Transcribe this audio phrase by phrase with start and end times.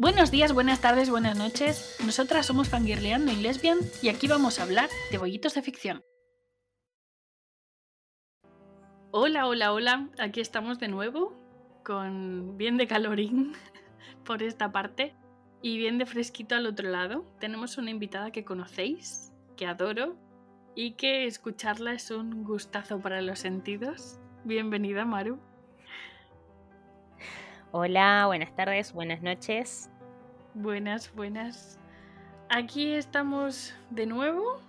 [0.00, 1.98] Buenos días, buenas tardes, buenas noches.
[2.02, 6.00] Nosotras somos Fangirleando y Lesbian y aquí vamos a hablar de bollitos de ficción.
[9.10, 10.08] Hola, hola, hola.
[10.18, 11.36] Aquí estamos de nuevo
[11.84, 13.52] con bien de calorín
[14.24, 15.14] por esta parte
[15.60, 17.26] y bien de fresquito al otro lado.
[17.38, 20.16] Tenemos una invitada que conocéis, que adoro
[20.74, 24.18] y que escucharla es un gustazo para los sentidos.
[24.44, 25.49] Bienvenida, Maru.
[27.72, 29.88] Hola, buenas tardes, buenas noches.
[30.54, 31.78] Buenas, buenas.
[32.48, 34.60] Aquí estamos de nuevo.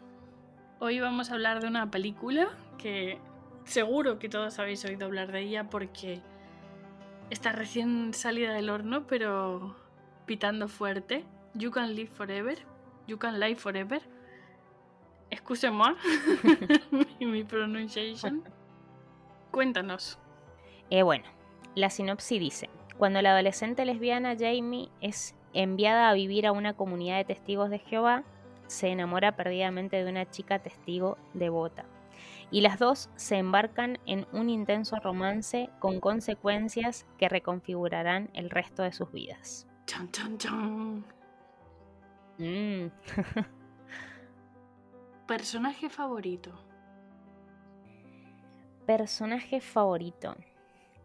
[0.77, 3.18] Hoy vamos a hablar de una película que
[3.64, 6.22] seguro que todos habéis oído hablar de ella porque
[7.32, 9.76] está recién salida del horno, pero
[10.27, 11.26] pitando fuerte.
[11.55, 12.60] You Can Live Forever.
[13.08, 14.04] You Can Live Forever.
[15.32, 15.96] Excuse-moi
[17.20, 18.44] mi, mi pronunciation.
[19.49, 20.20] Cuéntanos.
[20.91, 21.26] Eh, bueno,
[21.74, 22.70] la sinopsis dice,
[23.02, 27.80] cuando la adolescente lesbiana Jamie es enviada a vivir a una comunidad de testigos de
[27.80, 28.24] Jehová,
[28.68, 31.85] se enamora perdidamente de una chica testigo devota.
[32.52, 38.84] Y las dos se embarcan en un intenso romance con consecuencias que reconfigurarán el resto
[38.84, 39.68] de sus vidas.
[39.88, 41.04] Chan, chan, chan.
[42.38, 42.85] Mm.
[45.27, 46.52] Personaje favorito.
[48.85, 50.35] Personaje favorito.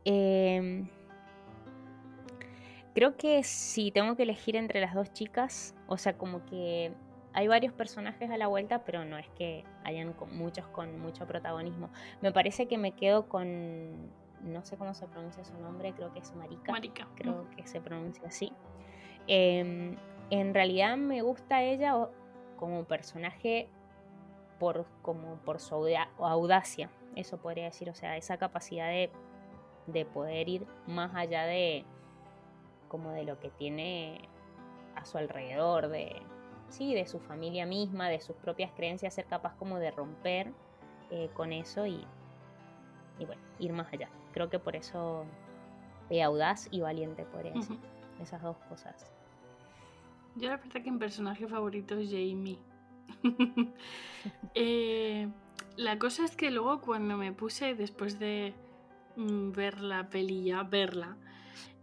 [0.04, 0.90] Em,
[2.96, 6.94] creo que si tengo que elegir entre las dos chicas, o sea, como que
[7.34, 11.90] hay varios personajes a la vuelta, pero no es que hayan muchos con mucho protagonismo.
[12.22, 16.20] Me parece que me quedo con, no sé cómo se pronuncia su nombre, creo que
[16.20, 16.72] es Marika.
[16.72, 17.06] Marika.
[17.16, 18.50] Creo que se pronuncia así.
[19.26, 19.98] Em,
[20.30, 22.08] en realidad me gusta ella
[22.56, 23.68] como personaje
[24.58, 25.74] por, como por su
[26.18, 29.10] audacia, eso podría decir, o sea, esa capacidad de,
[29.86, 31.84] de poder ir más allá de
[32.88, 34.28] como de lo que tiene
[34.94, 36.22] a su alrededor, de
[36.68, 40.52] sí, de su familia misma, de sus propias creencias, ser capaz como de romper
[41.10, 42.04] eh, con eso y,
[43.18, 44.08] y, bueno, ir más allá.
[44.32, 45.24] Creo que por eso
[46.10, 47.76] es audaz y valiente, por eso.
[48.20, 49.12] Esas dos cosas.
[50.36, 52.58] Yo la verdad que mi personaje favorito es Jamie.
[54.54, 55.28] Eh,
[55.76, 58.54] la cosa es que luego cuando me puse, después de
[59.16, 61.16] mm, ver la peli ya, verla,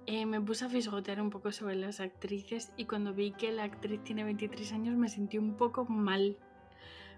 [0.06, 3.64] eh, me puse a fisgotear un poco sobre las actrices y cuando vi que la
[3.64, 6.38] actriz tiene 23 años me sentí un poco mal.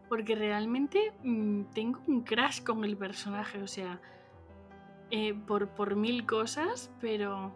[0.07, 3.99] Porque realmente mm, tengo un crash con el personaje, o sea,
[5.09, 7.55] eh, por, por mil cosas, pero,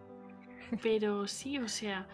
[0.82, 2.08] pero sí, o sea,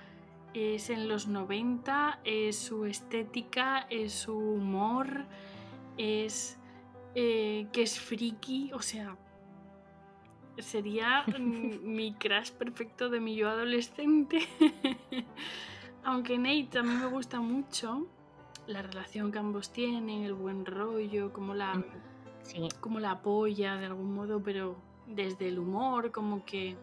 [0.54, 5.26] es en los 90, es su estética, es su humor,
[5.98, 6.58] es
[7.14, 9.18] eh, que es friki, o sea,
[10.60, 14.40] sería mi crush perfecto de mi yo adolescente.
[16.04, 18.08] Aunque Nate a mí me gusta mucho
[18.68, 21.84] la relación que ambos tienen, el buen rollo, como la,
[23.00, 24.76] la apoya de algún modo, pero
[25.08, 26.76] desde el humor, como que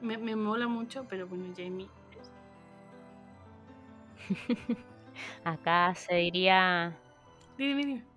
[0.00, 1.88] me, me mola mucho, pero bueno, Jamie.
[5.44, 6.96] Acá se diría.
[7.56, 8.13] Dime, dime.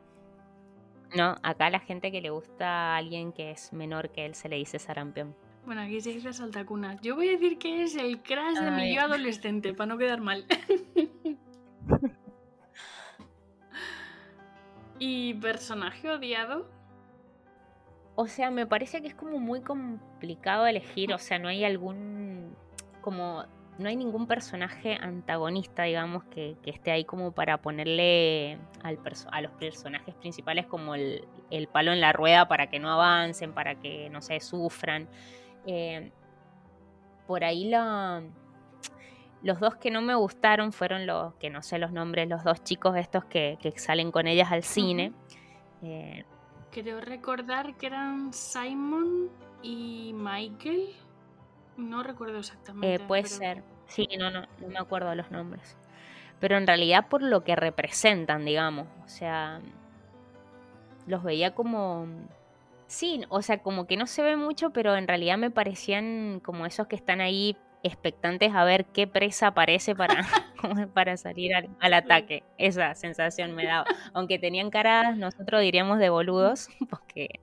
[1.15, 4.49] No, acá la gente que le gusta a alguien que es menor que él se
[4.49, 5.35] le dice sarampión.
[5.65, 7.01] Bueno, aquí se dice saltacunas.
[7.01, 10.21] Yo voy a decir que es el crash de mi yo adolescente, para no quedar
[10.21, 10.45] mal.
[14.99, 16.69] ¿Y personaje odiado?
[18.15, 21.13] O sea, me parece que es como muy complicado elegir.
[21.13, 22.55] O sea, no hay algún.
[23.01, 23.43] como
[23.79, 28.99] no hay ningún personaje antagonista, digamos, que, esté ahí como para ponerle al
[29.31, 31.27] a los personajes principales como el,
[31.71, 35.07] palo en la rueda para que no avancen, para que, no se sufran.
[35.65, 36.11] Eh,
[37.27, 37.69] por ahí
[39.43, 42.63] los dos que no me gustaron fueron los, que no sé los nombres, los dos
[42.63, 45.13] chicos estos que, salen con ellas al cine.
[45.83, 46.25] Eh,
[46.71, 49.29] Creo recordar que eran Simon
[49.61, 50.89] y Michael.
[51.77, 52.95] No recuerdo exactamente.
[52.95, 53.63] Eh, puede ser.
[53.87, 55.77] Sí, no, no, no me acuerdo los nombres.
[56.39, 58.87] Pero en realidad por lo que representan, digamos.
[59.05, 59.61] O sea,
[61.05, 62.07] los veía como...
[62.87, 66.65] Sí, o sea, como que no se ve mucho, pero en realidad me parecían como
[66.65, 70.25] esos que están ahí expectantes a ver qué presa aparece para,
[70.93, 72.43] para salir al, al, ataque.
[72.57, 73.85] Esa sensación me daba.
[74.13, 77.39] Aunque tenían caras, nosotros diríamos de boludos, porque,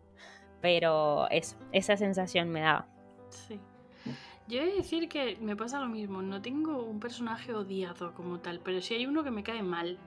[0.60, 2.86] pero eso, esa sensación me daba.
[3.30, 3.60] Sí.
[4.46, 8.40] Yo he de decir que me pasa lo mismo, no tengo un personaje odiado como
[8.40, 9.98] tal, pero sí hay uno que me cae mal.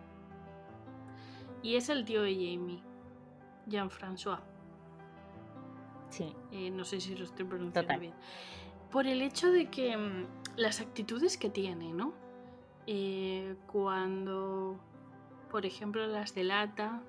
[1.64, 2.84] Y es el tío de Jamie,
[3.66, 4.40] Jean-François.
[6.10, 6.36] Sí.
[6.52, 8.14] Eh, no sé si lo estoy pronunciando bien.
[8.92, 10.26] Por el hecho de que, mm,
[10.56, 12.14] las actitudes que tiene, ¿no?
[12.86, 14.80] Eh, cuando,
[15.50, 17.04] por ejemplo, las delata,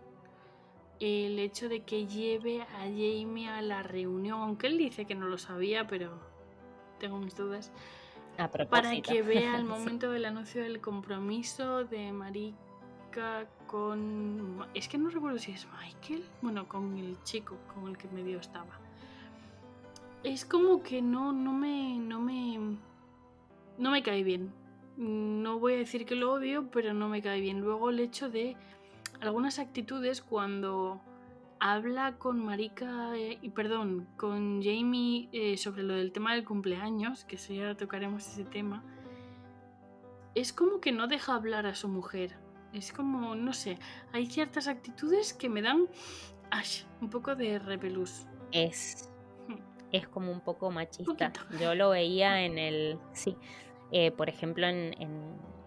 [0.99, 5.27] el hecho de que lleve a Jamie a la reunión, aunque él dice que no
[5.29, 6.28] lo sabía, pero
[6.99, 7.73] tengo mis dudas,
[8.71, 14.67] para que vea el momento del anuncio del compromiso de Marika con...
[14.75, 18.39] Es que no recuerdo si es Michael, bueno, con el chico con el que medio
[18.39, 18.79] estaba.
[20.23, 21.99] Es como que no, no me...
[21.99, 22.79] No me
[23.79, 24.53] no me cae bien.
[24.97, 27.61] No voy a decir que lo odio, pero no me cae bien.
[27.61, 28.57] Luego el hecho de
[29.21, 31.01] algunas actitudes cuando
[31.61, 37.25] habla con Marika eh, y perdón, con Jamie eh, sobre lo del tema del cumpleaños,
[37.25, 38.85] que ya tocaremos ese tema,
[40.35, 42.37] es como que no deja hablar a su mujer.
[42.73, 43.79] Es como, no sé,
[44.13, 45.89] hay ciertas actitudes que me dan
[47.01, 48.27] un poco de repelús.
[48.53, 49.11] Es,
[49.93, 51.33] es como un poco machista.
[51.61, 53.37] Yo lo veía en el, sí,
[53.91, 54.95] eh, por ejemplo, en,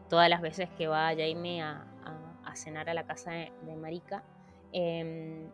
[0.09, 1.87] todas las veces que va Jamie a,
[2.53, 4.25] cenar a la casa de, de Marika,
[4.73, 5.49] em,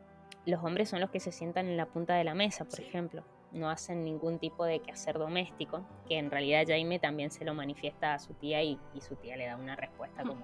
[0.48, 3.22] los hombres son los que se sientan en la punta de la mesa, por ejemplo.
[3.52, 8.14] No hacen ningún tipo de quehacer doméstico, que en realidad Jaime también se lo manifiesta
[8.14, 10.42] a su tía y, su tía le da una respuesta como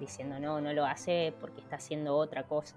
[0.00, 2.74] diciendo no, no lo hace porque está haciendo otra cosa.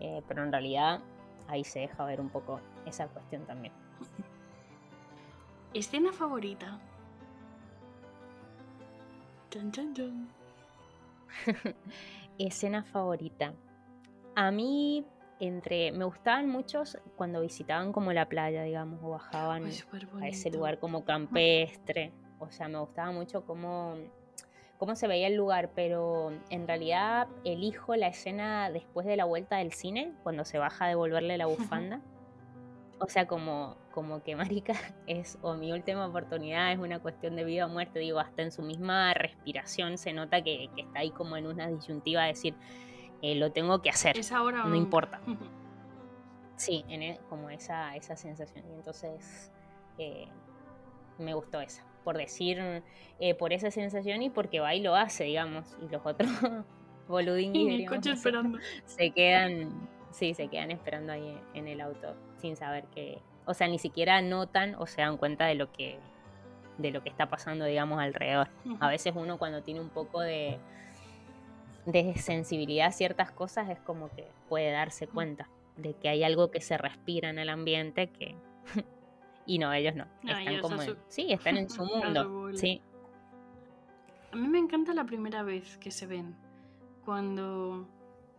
[0.00, 1.00] Eh, pero en realidad
[1.46, 3.72] ahí se deja ver un poco esa cuestión también.
[5.72, 6.80] Escena favorita.
[12.38, 13.54] Escena favorita.
[14.34, 15.06] A mí
[15.38, 19.64] entre me gustaban muchos cuando visitaban como la playa, digamos, o bajaban
[20.20, 22.12] a ese lugar como campestre.
[22.38, 23.96] O sea, me gustaba mucho cómo,
[24.78, 29.56] cómo se veía el lugar, pero en realidad elijo la escena después de la vuelta
[29.56, 32.00] del cine, cuando se baja a devolverle la bufanda.
[32.98, 34.72] O sea, como, como que Marica
[35.06, 38.50] es, o mi última oportunidad, es una cuestión de vida o muerte, digo, hasta en
[38.50, 42.54] su misma respiración se nota que, que está ahí como en una disyuntiva de decir,
[43.22, 44.18] eh, lo tengo que hacer.
[44.18, 45.20] Es ahora no importa.
[46.56, 48.64] Sí, en e, como esa, esa sensación.
[48.70, 49.52] Y entonces
[49.98, 50.26] eh,
[51.18, 51.84] me gustó esa.
[52.02, 52.82] Por decir,
[53.20, 55.76] eh, por esa sensación y porque va y lo hace, digamos.
[55.82, 56.30] Y los otros
[58.14, 58.58] esperando.
[58.86, 63.68] se quedan, sí, se quedan esperando ahí en el auto sin saber que, o sea,
[63.68, 65.98] ni siquiera notan o se dan cuenta de lo que
[66.78, 68.48] de lo que está pasando, digamos, alrededor.
[68.80, 70.58] A veces uno cuando tiene un poco de,
[71.86, 76.50] de sensibilidad a ciertas cosas es como que puede darse cuenta de que hay algo
[76.50, 78.34] que se respira en el ambiente que
[79.46, 80.06] y no ellos no.
[80.24, 82.82] Están como sí están en su mundo sí.
[84.32, 86.34] A mí me encanta la primera vez que se ven
[87.04, 87.88] cuando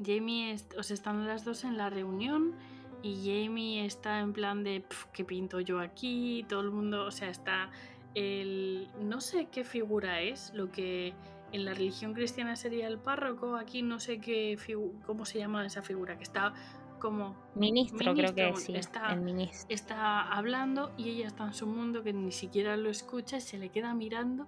[0.05, 2.53] Jamie o sea, están las dos en la reunión
[3.01, 4.83] y Jamie está en plan de
[5.13, 7.69] qué pinto yo aquí todo el mundo o sea está
[8.13, 11.13] el no sé qué figura es lo que
[11.51, 14.57] en la religión cristiana sería el párroco, aquí no sé qué
[15.05, 16.53] cómo se llama esa figura, que está
[16.99, 19.15] como ministro, creo que sí, está,
[19.69, 23.69] está hablando y ella está en su mundo que ni siquiera lo escucha, se le
[23.69, 24.47] queda mirando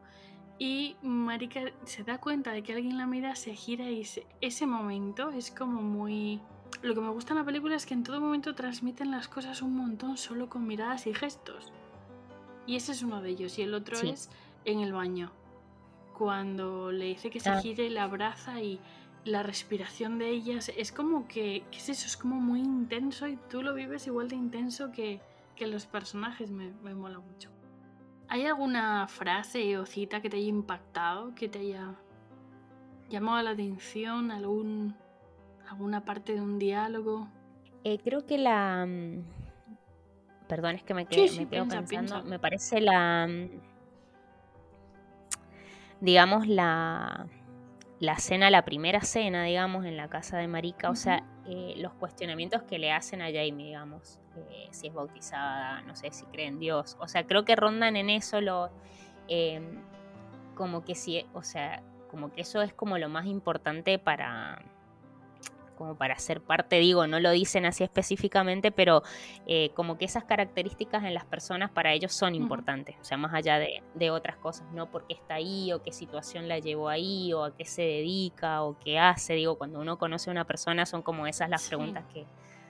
[0.57, 4.05] y Marika se da cuenta de que alguien la mira, se gira y
[4.41, 6.41] ese momento es como muy...
[6.81, 9.61] Lo que me gusta en la película es que en todo momento transmiten las cosas
[9.61, 11.71] un montón solo con miradas y gestos.
[12.67, 14.29] Y ese es uno de ellos y el otro es
[14.65, 15.31] en el baño
[16.19, 18.81] cuando le dice que se gire y la abraza y
[19.23, 22.07] la respiración de ellas es como que, ¿qué es eso?
[22.07, 25.21] Es como muy intenso y tú lo vives igual de intenso que,
[25.55, 27.49] que los personajes, me, me mola mucho.
[28.27, 31.95] ¿Hay alguna frase o cita que te haya impactado, que te haya
[33.09, 34.97] llamado la atención, algún,
[35.69, 37.29] alguna parte de un diálogo?
[37.85, 38.85] Eh, creo que la...
[38.85, 39.23] Mm,
[40.49, 42.23] perdón, es que me, quedo, me quedo pensando.
[42.25, 43.78] Me parece la mm,
[46.01, 47.27] digamos, la,
[47.99, 51.93] la cena, la primera cena, digamos, en la casa de Marika, o sea, eh, los
[51.93, 54.19] cuestionamientos que le hacen a Jamie, digamos,
[54.51, 57.95] eh, si es bautizada, no sé, si cree en Dios, o sea, creo que rondan
[57.95, 58.69] en eso lo,
[59.27, 59.81] em,
[60.55, 64.61] como que sí, o sea, como que eso es como lo más importante para,
[65.79, 69.01] como para ser parte, digo, no lo dicen así específicamente, pero
[69.47, 73.33] eh, como que esas características en las personas para ellos son importantes, o sea, más
[73.33, 74.91] allá de, otras cosas, ¿no?
[74.91, 78.77] Porque está ahí o qué situación la llevó ahí o a qué se dedica o
[78.77, 82.25] qué hace, digo, cuando uno conoce a una persona son como esas las preguntas que,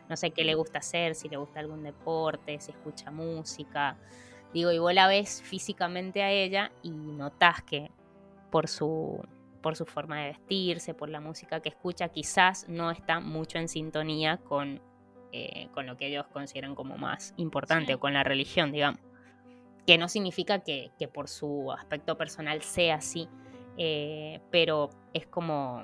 [0.08, 3.98] no sé, qué le gusta hacer, si le gusta algún deporte, si escucha música,
[4.54, 7.90] digo, y vos la ves físicamente a ella y notás que
[8.52, 9.20] por su
[9.62, 13.68] por su forma de vestirse, por la música que escucha, quizás no está mucho en
[13.68, 14.82] sintonía con,
[15.32, 19.00] eh, con lo que ellos consideran como más importante o con la religión, digamos.
[19.86, 23.28] que no significa que, por su aspecto personal sea así,
[23.78, 25.84] eh, pero es como,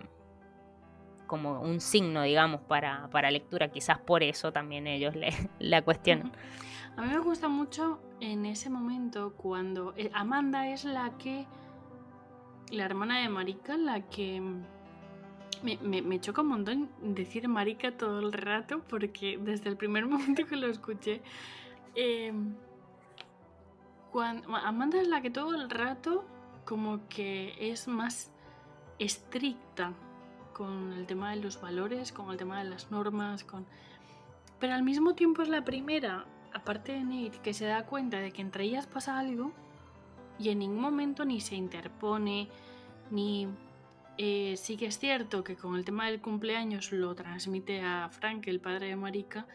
[1.25, 3.69] como un signo, digamos, para, para, lectura.
[3.69, 5.29] Quizás por eso también ellos le,
[5.59, 6.31] la cuestionan.
[6.97, 11.45] A mí me gusta mucho en ese momento cuando eh, Amanda es la que,
[12.71, 14.41] la hermana de Marika, la que
[15.63, 20.55] me, choca un montón decir marica todo el rato porque desde el primer momento que
[20.55, 21.21] lo escuché,
[21.95, 22.55] em,
[24.11, 26.25] cuando, Amanda es la que todo el rato
[26.65, 28.31] como que es más
[28.97, 29.93] estricta
[30.53, 33.65] con el tema de los valores, con el tema de las normas, con...
[34.59, 38.31] Pero al mismo tiempo es la primera, aparte de Nate, que se da cuenta de
[38.31, 39.51] que entre ellas pasa algo
[40.39, 42.49] y en ningún momento ni se interpone,
[43.11, 43.47] ni
[44.17, 48.47] eh, sí que es cierto que con el tema del cumpleaños lo transmite a Frank,
[48.47, 49.45] el padre de Marika,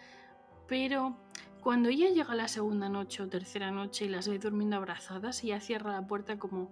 [0.66, 1.16] pero
[1.60, 5.60] cuando ella llega la segunda noche o tercera noche y las ve durmiendo abrazadas, ella
[5.60, 6.70] cierra la puerta como,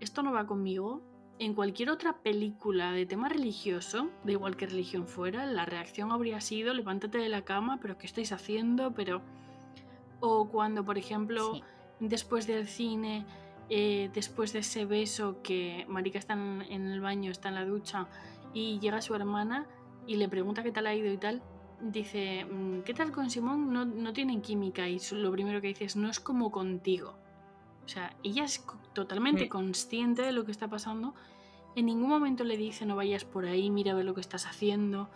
[0.00, 1.02] esto no va conmigo.
[1.38, 6.40] En cualquier otra película de tema religioso, de igual que religión fuera, la reacción habría
[6.40, 8.92] sido, levántate de la cama, pero ¿qué estáis haciendo?
[8.94, 9.22] Pero...
[10.22, 11.60] O cuando, por ejemplo,
[11.98, 13.24] después del cine
[13.72, 18.08] eh, después de ese beso que Marika está en, el baño, está en la ducha
[18.52, 19.66] y llega su hermana
[20.08, 21.40] y le pregunta qué tal ha ido y tal,
[21.80, 23.72] dice, mm, ¿qué tal con Simón?
[23.72, 27.14] No, no tienen química y lo primero que dice es, no es como contigo.
[27.84, 31.14] O sea, ella es totalmente consciente de lo que está pasando.
[31.76, 34.46] En ningún momento le dice, no vayas por ahí, mira a ver lo que estás
[34.46, 35.08] haciendo.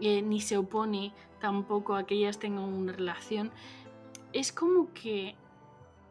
[0.00, 3.50] Eh, ni se opone tampoco a que ellas tengan una relación.
[4.32, 5.34] Es como que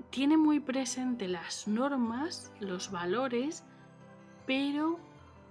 [0.10, 3.64] tiene muy presente las normas, los valores,
[4.46, 5.00] pero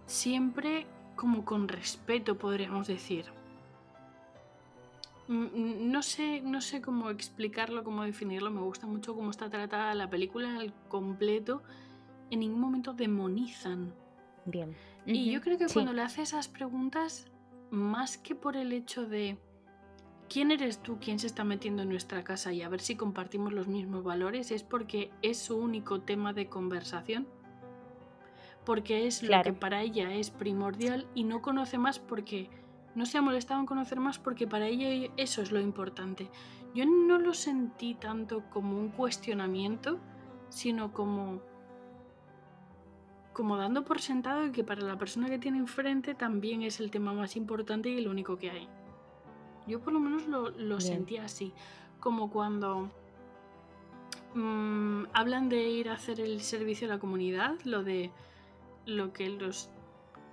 [0.07, 0.87] siempre
[1.17, 3.27] como con respeto, podríamos decir.
[5.29, 8.51] Mm, mm, no sé, no sé cómo explicarlo, cómo definirlo.
[8.51, 11.63] Me gusta mucho cómo está tratada la película al completo.
[12.31, 13.93] En ningún momento demonizan.
[14.45, 14.75] Bien.
[15.05, 17.31] Y yo creo que cuando le hace esas preguntas,
[17.71, 19.39] más que por el hecho de
[20.29, 23.53] quién eres tú, quién se está metiendo en nuestra casa y a ver si compartimos
[23.53, 27.27] los mismos valores, es porque es su único tema de conversación.
[28.65, 32.51] Porque es lo que para ella es primordial y no conoce más porque
[32.95, 36.31] no se ha molestado en conocer más porque para ella eso es lo importante.
[36.75, 39.99] Yo no lo sentí tanto como un cuestionamiento,
[40.51, 41.41] sino como
[43.33, 47.13] como dando por sentado que para la persona que tiene enfrente también es el tema
[47.13, 48.69] más importante y el único que hay.
[49.69, 51.53] Yo por lo menos lo, sentía así,
[52.01, 52.91] como cuando
[54.35, 58.11] mm, hablan de ir a hacer el servicio a la comunidad, lo de
[58.87, 59.71] lo que los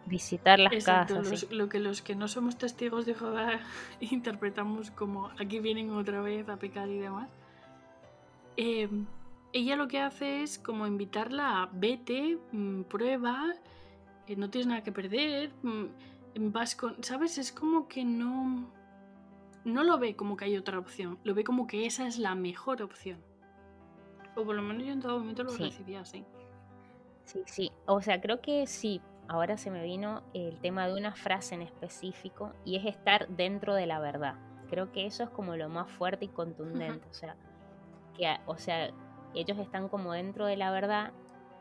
[0.05, 1.51] visitar las casas.
[1.51, 3.59] Lo que los que no somos testigos de Jehová
[3.99, 7.29] interpretamos como aquí vienen otra vez a pecar y demás.
[8.57, 9.05] Em,
[9.51, 13.53] ella lo que hace es como invitarla a vete, mm, prueba,
[14.27, 17.03] eh, no tienes nada que perder, mm, vas con.
[17.03, 17.37] ¿Sabes?
[17.37, 18.69] Es como que no
[19.65, 22.35] no lo ve como que hay otra opción, lo ve como que esa es la
[22.35, 23.21] mejor opción.
[24.35, 26.23] O por lo menos yo en todo momento lo recibía así.
[27.23, 27.71] Sí, sí.
[27.85, 29.01] O sea, creo que sí.
[29.27, 33.73] Ahora se me vino el tema de una frase en específico y es estar dentro
[33.73, 34.35] de la verdad.
[34.69, 37.07] Creo que eso es como lo más fuerte y contundente.
[37.09, 37.35] O sea,
[38.15, 38.91] que, o sea,
[39.33, 41.11] ellos están como dentro de la verdad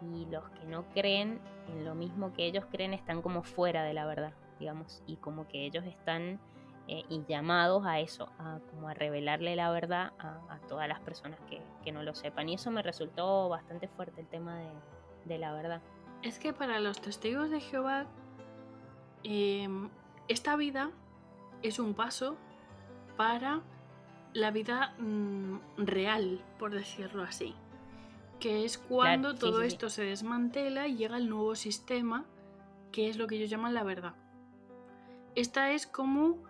[0.03, 3.95] y los que no creen en lo mismo que ellos creen están como fuera de
[3.95, 6.41] la verdad, digamos, y como que ellos están
[6.87, 11.39] eh, y llamados a eso, a, como a revelarle la verdad a, todas las personas
[11.49, 12.49] que, no lo sepan.
[12.49, 14.59] Y eso me resultó bastante fuerte el tema
[15.25, 15.81] de, la verdad.
[16.23, 18.07] Es que para los testigos de Jehová,
[19.23, 19.89] em,
[20.29, 20.91] esta vida
[21.63, 22.37] es un paso
[23.17, 23.63] para
[24.35, 27.55] la vida mm, real, por decirlo así.
[28.41, 32.27] Que es cuando todo esto se desmantela y llega el nuevo sistema,
[32.93, 34.15] que es lo que ellos llaman la verdad.
[35.35, 36.43] Esta es como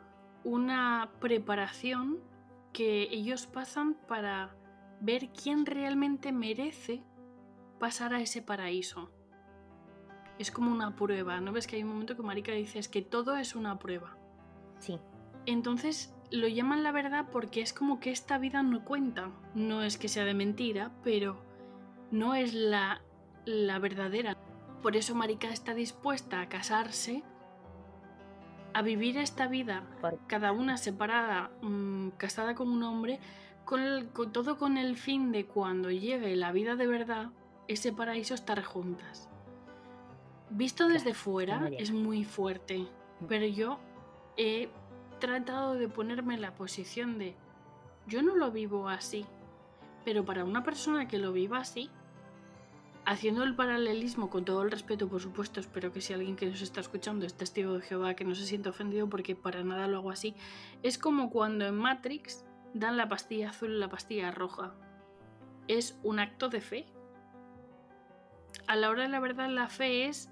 [0.45, 2.21] una preparación
[2.73, 4.55] que ellos pasan para
[5.01, 7.03] ver quién realmente merece
[7.79, 9.11] pasar a ese paraíso.
[10.39, 13.03] Es como una prueba, ¿no ves que hay un momento que Marika dice es que
[13.03, 14.17] todo es una prueba?
[14.79, 14.99] Sí.
[15.47, 19.31] Entonces lo llaman la verdad porque es como que esta vida no cuenta.
[19.55, 21.43] No es que sea de mentira, pero
[22.11, 23.03] no es la,
[23.45, 24.37] la verdadera.
[24.83, 27.23] Por eso Marika está dispuesta a casarse
[28.75, 29.85] a vivir esta vida,
[30.27, 33.21] cada una separada, mm, casada con un hombre,
[33.65, 37.31] con, todo con el fin de cuando llegue la vida de verdad,
[37.69, 39.31] ese paraíso estar juntas.
[40.51, 43.27] Visto desde fuera es muy fuerte, mm.
[43.29, 43.79] pero yo
[44.37, 44.69] he
[45.21, 47.37] tratado de ponerme en la posición de
[48.07, 49.25] yo no lo vivo así,
[50.05, 51.91] Pero para una persona que lo viva así,
[53.07, 56.63] haciendo el paralelismo con todo el respeto, por supuesto, espero que si alguien que nos
[56.63, 59.99] está escuchando es testigo de Jehová, que no se sienta ofendido porque para nada lo
[59.99, 60.35] hago así,
[60.83, 64.75] es como cuando en Matrix dan la pastilla azul y la pastilla roja.
[65.69, 66.87] Es un acto de fe.
[68.67, 70.31] A la hora de la verdad, la fe es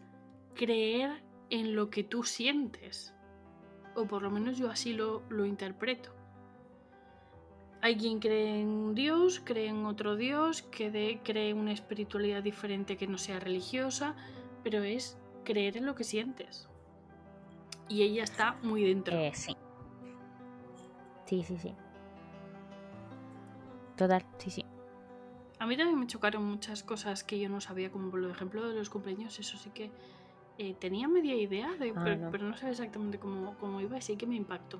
[0.54, 3.14] creer en lo que tú sientes.
[3.94, 6.21] O por lo menos yo así lo, lo interpreto.
[7.84, 12.40] Hay quien cree en un Dios, cree en otro Dios, que cree en una espiritualidad
[12.40, 14.14] diferente que no sea religiosa,
[14.62, 16.68] pero es creer en lo que sientes.
[17.88, 19.18] Y ella está muy dentro.
[19.18, 19.56] Eh, sí.
[21.26, 21.74] Sí, sí, sí.
[23.96, 24.64] Total, sí, sí.
[25.58, 28.74] A mí también me chocaron muchas cosas que yo no sabía, como por ejemplo de
[28.74, 29.90] los cumpleaños, eso sí que
[30.56, 32.56] eh, tenía media idea, de, ah, pero, no.
[32.56, 34.78] sabía exactamente cómo, cómo iba, así que me impactó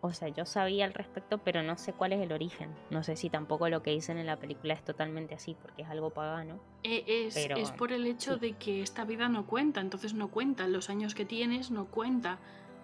[0.00, 2.70] o sea, yo sabía al respecto, pero no sé cuál es el origen.
[2.90, 5.88] No sé si tampoco lo que dicen en la película es totalmente así, porque es
[5.88, 6.60] algo pagano.
[6.84, 10.68] Eh, es, es, por el hecho de que esta vida no cuenta, entonces no cuenta.
[10.68, 12.38] Los años que tienes no cuenta.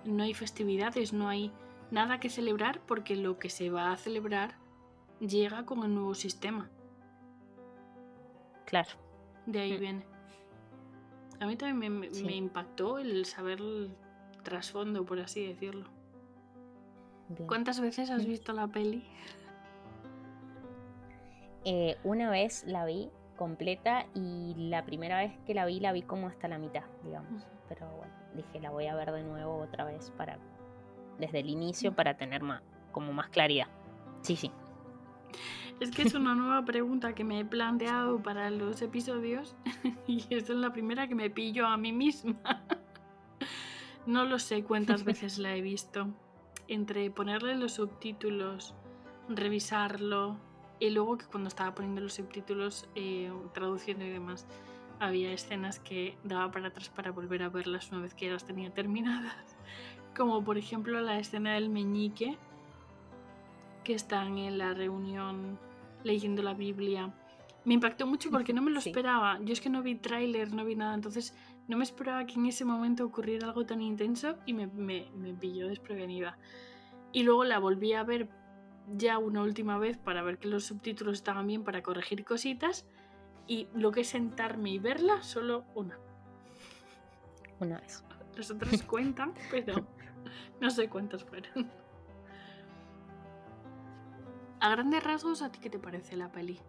[0.05, 1.53] No hay festividades, no hay
[1.91, 4.57] nada que celebrar, porque lo que se va a celebrar
[5.21, 6.69] llega con el nuevo sistema.
[8.67, 8.91] Claro.
[9.47, 9.81] De ahí mm.
[9.81, 10.07] viene.
[11.39, 13.95] A mí también me, me impactó el saber el
[14.43, 15.94] trasfondo, por así decirlo.
[17.47, 19.05] ¿Cuántas veces has visto la peli?
[21.67, 26.03] Eh, una vez la vi completa y la primera vez que la vi la vi
[26.03, 27.47] como hasta la mitad, digamos.
[27.71, 30.39] Pero bueno, dije la voy a ver de nuevo otra vez para
[31.19, 32.63] desde el inicio para tener más
[32.93, 33.69] como más claridad.
[34.21, 34.51] Sí, sí.
[35.81, 39.57] Es que es una nueva pregunta que me he planteado para los episodios
[40.07, 42.37] y esta es la primera que me pillo a mí misma.
[44.07, 46.15] No lo sé cuántas veces la he visto
[46.69, 48.75] entre ponerle los subtítulos,
[49.29, 50.37] revisarlo
[50.81, 54.47] y luego que cuando estaba poniendo los subtítulos, eh, traduciendo y demás,
[55.01, 58.45] había escenas que daba para atrás para volver a verlas una vez que ya las
[58.45, 59.57] tenía terminadas.
[60.17, 62.37] Como por ejemplo la escena del meñique,
[63.83, 65.59] que están en la reunión
[66.03, 67.13] leyendo la Biblia.
[67.65, 69.39] Me impactó mucho porque no me lo esperaba.
[69.43, 71.35] Yo es que no vi tráiler, no vi nada, entonces
[71.67, 75.69] no me esperaba que en ese momento ocurriera algo tan intenso y me, me, pilló
[75.69, 76.39] desprevenida.
[77.13, 78.29] Y luego la volví a ver
[78.89, 82.87] ya una última vez para ver que los subtítulos estaban bien para corregir cositas
[83.47, 85.99] y lo que es sentarme y verla solo una.
[87.61, 88.05] Una vez.
[88.37, 89.87] Las otras cuentan, pero
[90.61, 91.71] no sé cuántas fueron.
[94.61, 96.61] A grandes rasgos, ¿a ti qué te parece la peli?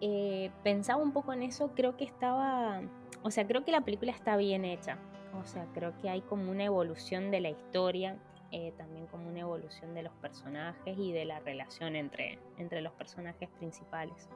[0.00, 2.82] Eh, pensaba un poco en eso, creo que estaba
[3.26, 4.98] o sea, creo que la película está bien hecha.
[5.42, 8.16] O sea, creo que hay como una evolución de la historia,
[8.52, 12.92] eh, también como una evolución de los personajes y de la relación entre, entre los
[12.92, 14.28] personajes principales.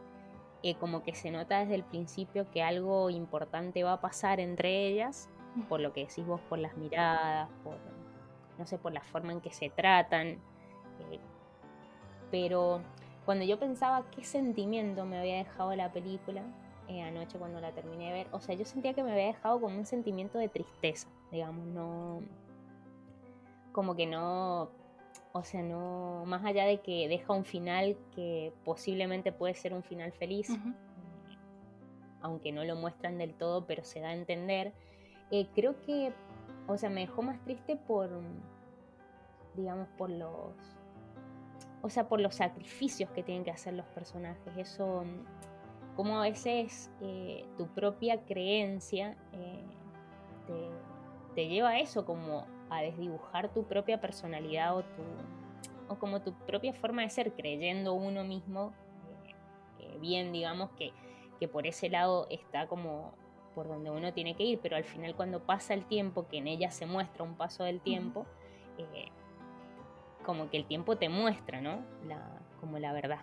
[0.64, 4.88] Eh, como que se nota desde el principio que algo importante va a pasar entre
[4.88, 5.30] ellas,
[5.68, 7.76] por lo que decís vos, por las miradas, por,
[8.58, 10.40] no sé, por la forma en que se tratan.
[11.12, 11.20] Eh,
[12.32, 12.82] pero
[13.30, 16.42] cuando yo pensaba qué sentimiento me había dejado la película,
[16.88, 18.26] eh, anoche cuando la terminé de ver.
[18.32, 22.22] O sea, yo sentía que me había dejado como un sentimiento de tristeza, digamos, no...
[23.70, 24.70] Como que no...
[25.30, 26.24] O sea, no...
[26.26, 30.56] Más allá de que deja un final que posiblemente puede ser un final feliz, eh,
[32.22, 34.72] aunque no lo muestran del todo, pero se da a entender.
[35.30, 36.12] Eh, creo que,
[36.66, 38.10] o sea, me dejó más triste por,
[39.54, 40.79] digamos, por los,
[41.82, 44.56] o sea, por los sacrificios que tienen que hacer los personajes.
[44.56, 45.04] Eso
[45.96, 49.64] cómo a veces eh, tu propia creencia eh,
[51.34, 55.02] te, lleva a eso, como a desdibujar tu propia personalidad o, tu,
[55.88, 58.72] o como tu propia forma de ser, creyendo uno mismo
[59.78, 60.92] eh, bien, digamos, que,
[61.38, 63.12] que por ese lado está como
[63.54, 66.46] por donde uno tiene que ir, pero al final cuando pasa el tiempo, que en
[66.46, 68.26] ella se muestra un paso del tiempo,
[70.24, 71.84] como que el tiempo te muestra, ¿no?
[72.06, 73.20] La, como la verdad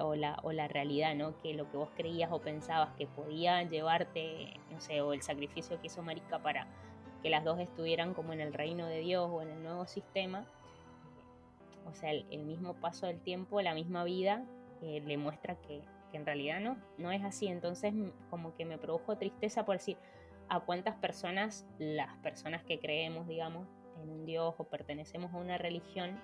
[0.00, 1.36] o la, o la realidad, ¿no?
[1.38, 5.80] Que lo que vos creías o pensabas que podía llevarte, no sé, o el sacrificio
[5.80, 6.66] que hizo Marica para
[7.22, 10.46] que las dos estuvieran como en el reino de Dios o en el nuevo sistema,
[11.86, 14.44] o sea, el, mismo paso del tiempo, la misma vida,
[14.82, 17.48] eh, le muestra que, que, en realidad no, no es así.
[17.48, 17.92] Entonces,
[18.30, 19.96] como que me produjo tristeza por decir,
[20.48, 23.66] a cuántas personas, las personas que creemos, digamos,
[24.02, 26.18] en un Dios o pertenecemos a una religión,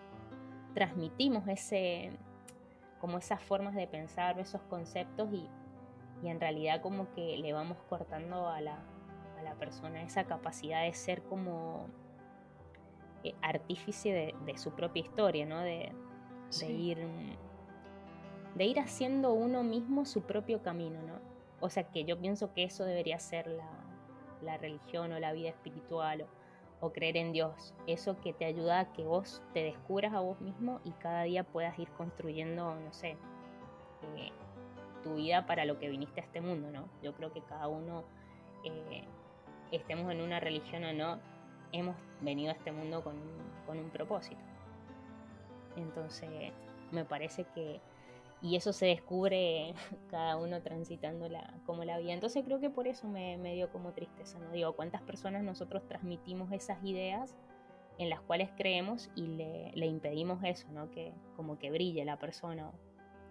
[0.75, 2.11] transmitimos ese,
[3.01, 5.49] como esas formas de pensar, esos conceptos y,
[6.25, 8.79] en realidad como que le vamos cortando a la,
[9.61, 11.87] persona esa capacidad de ser como
[13.23, 15.61] eh, artífice de, su propia historia, ¿no?
[15.61, 15.93] De,
[16.69, 16.99] ir
[18.57, 21.21] de ir haciendo uno mismo su propio camino, ¿no?
[21.61, 23.47] O sea que yo pienso que eso debería ser
[24.43, 26.29] la, religión o la vida espiritual o,
[26.93, 27.75] creer en Dios.
[27.87, 31.45] Eso que te ayuda a que vos te descubras a vos mismo y cada día
[31.45, 33.17] puedas ir construyendo, no sé,
[34.17, 34.33] eh,
[35.03, 36.89] tu vida para lo que viniste a este mundo, ¿no?
[37.03, 38.05] Yo creo que cada uno,
[38.65, 39.05] eh,
[39.73, 41.19] estemos en una religión o no,
[41.73, 43.17] hemos venido a este mundo con
[43.67, 44.41] con un propósito.
[45.77, 46.53] Entonces,
[46.93, 47.81] me parece que
[48.47, 49.75] y eso se descubre
[50.11, 52.13] cada uno transitando la, como la vida.
[52.13, 54.53] Entonces creo que por eso me, dio como tristeza, ¿no?
[54.53, 57.35] Digo, ¿cuántas personas nosotros transmitimos esas ideas
[57.99, 60.91] en las cuales creemos y le, impedimos eso, ¿no?
[60.91, 62.71] Que como que brille la persona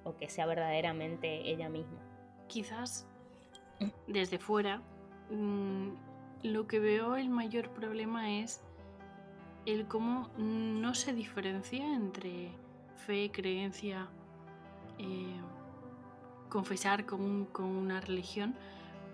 [0.04, 2.00] o, que sea verdaderamente ella misma.
[2.48, 3.08] Quizás
[4.08, 4.82] desde fuera
[5.30, 5.92] mm,
[6.44, 8.64] lo que veo el mayor problema es
[9.66, 12.52] el cómo no se diferencia entre
[12.96, 14.10] fe, creencia,
[15.00, 15.36] eh,
[16.50, 18.56] confesar con, una religión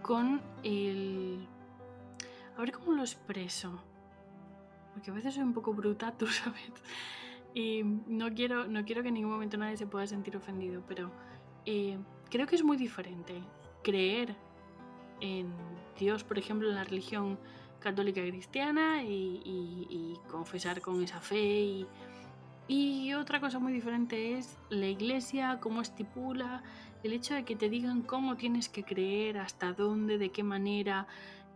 [0.02, 1.48] con el...
[2.58, 3.82] A ver cómo lo expreso.
[4.94, 6.72] Porque a veces soy un poco bruta, tú sabes.
[7.54, 11.12] Y no quiero, no quiero que en ningún momento nadie se pueda sentir ofendido, pero
[11.66, 11.98] eh,
[12.30, 13.42] creo que es muy diferente
[13.84, 14.36] creer
[15.20, 15.52] en
[15.98, 17.38] Dios, por ejemplo, en la religión
[17.80, 21.88] católica cristiana y, y confesar con esa fe y,
[22.72, 26.64] y otra cosa muy diferente es la iglesia, cómo estipula,
[27.04, 31.06] el hecho de que te digan cómo tienes que creer, hasta dónde, de qué manera,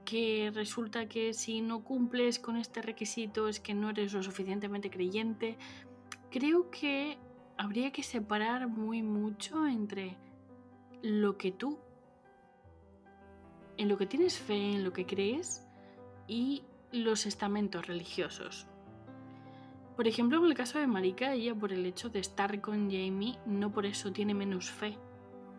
[0.03, 4.89] que resulta que si no cumples con este requisito es que no eres lo suficientemente
[4.89, 5.57] creyente.
[6.31, 7.17] Creo que
[7.57, 10.17] habría que separar muy mucho entre
[11.01, 11.79] lo que tú,
[13.77, 15.65] en lo que tienes fe, en lo que crees,
[16.27, 18.67] y los estamentos religiosos.
[19.95, 23.39] Por ejemplo, en el caso de Marika, ella por el hecho de estar con Jamie,
[23.45, 24.97] no por eso tiene menos fe.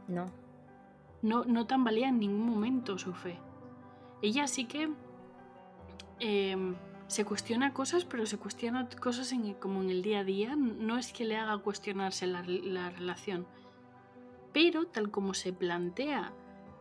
[0.09, 0.27] No.
[1.23, 3.39] No, no tambalea en ningún momento su fe.
[4.21, 4.91] Ella sí que
[6.21, 6.75] em,
[7.07, 10.55] se cuestiona cosas, pero se cuestiona cosas en, como en el día a día.
[10.55, 13.47] No es que le haga cuestionarse la, la relación.
[14.53, 16.33] Pero tal como se plantea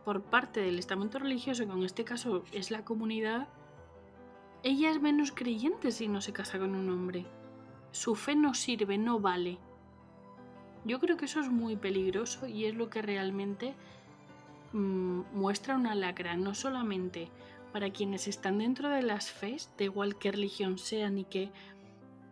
[0.04, 3.48] por parte del estamento religioso, que en este caso es la comunidad,
[4.62, 7.26] ella es menos creyente si no se casa con un hombre
[7.96, 9.58] su fe no sirve, no vale.
[10.84, 13.74] Yo creo que eso es muy peligroso y es lo que realmente
[14.72, 17.30] mm, muestra una lacra, no solamente
[17.72, 21.50] para quienes están dentro de las fes, de igual que religión sea, ni que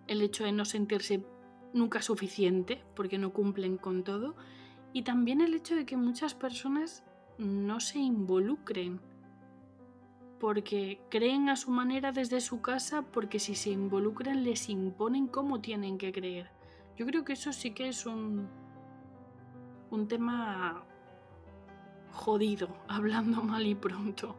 [0.07, 1.25] el hecho de no sentirse
[1.73, 4.37] nunca suficiente, porque no cumplen con todo,
[4.93, 7.05] y también el hecho de que muchas personas
[7.39, 9.01] no se involucren
[10.45, 15.63] porque creen a su manera desde su casa, porque si se involucran les imponen cómo
[15.63, 16.51] tienen que creer.
[16.99, 18.47] Yo creo que eso sí que es un,
[19.91, 20.85] un tema
[22.13, 24.37] jodido, hablando mal y pronto.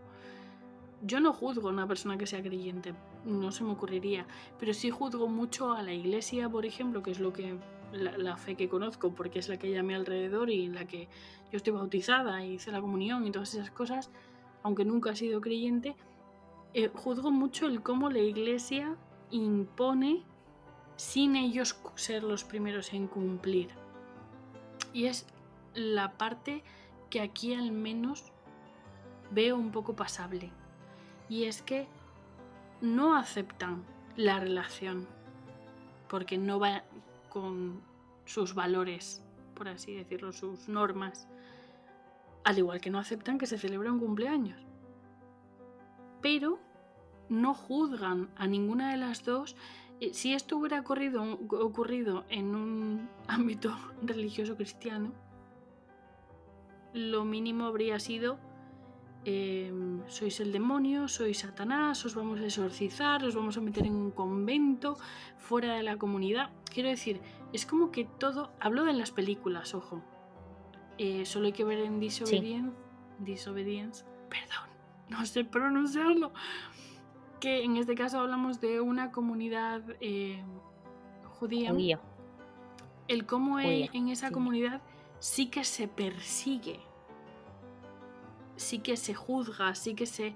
[1.01, 2.93] Yo no juzgo a una persona que sea creyente,
[3.25, 4.27] no se me ocurriría,
[4.59, 7.57] pero sí juzgo mucho a la iglesia, por ejemplo, que es lo que
[7.93, 10.75] la, la, fe que conozco, porque es la que hay a mi alrededor y en
[10.75, 11.07] la que
[11.51, 14.11] yo estoy bautizada y hice la comunión y todas esas cosas
[14.65, 15.95] aunque nunca he sido creyente,
[16.73, 18.95] eh, juzgo mucho el cómo la iglesia
[19.29, 20.23] impone
[20.95, 23.69] sin ellos ser los primeros en cumplir.
[24.91, 25.27] Y es
[25.75, 26.63] la parte
[27.11, 28.33] que aquí al menos
[29.29, 30.49] veo un poco pasable.
[31.29, 31.85] Y es que
[32.81, 33.83] no aceptan
[34.15, 35.07] la relación
[36.09, 36.85] porque no va
[37.29, 37.81] con
[38.25, 39.23] sus valores,
[39.53, 41.27] por así decirlo, sus normas.
[42.45, 44.61] Al igual que no aceptan que se celebre un cumpleaños.
[46.21, 46.59] Pero
[47.27, 49.55] no juzgan a ninguna de las dos.
[49.99, 51.23] Eh, si esto hubiera ocurrido,
[51.59, 55.11] ocurrido en un ámbito religioso cristiano,
[56.93, 58.37] lo mínimo habría sido
[59.25, 63.95] em, sois el demonio, sois Satanás, os vamos a exorcizar, os vamos a meter en
[63.95, 64.97] un convento,
[65.37, 66.51] fuera de la comunidad.
[66.71, 70.03] Quiero decir, es como que todo, hablo de las películas, ojo,
[70.97, 72.75] eh, solo hay que ver en Disobedience,
[73.19, 74.69] Disobedience, perdón,
[75.09, 76.31] no sé pronunciarlo,
[77.39, 80.43] que en este caso hablamos de una comunidad eh,
[81.39, 81.99] judía.
[83.07, 84.81] El cómo en esa comunidad
[85.19, 86.79] sí que se persigue,
[88.55, 90.33] sí que se juzga, sí que se...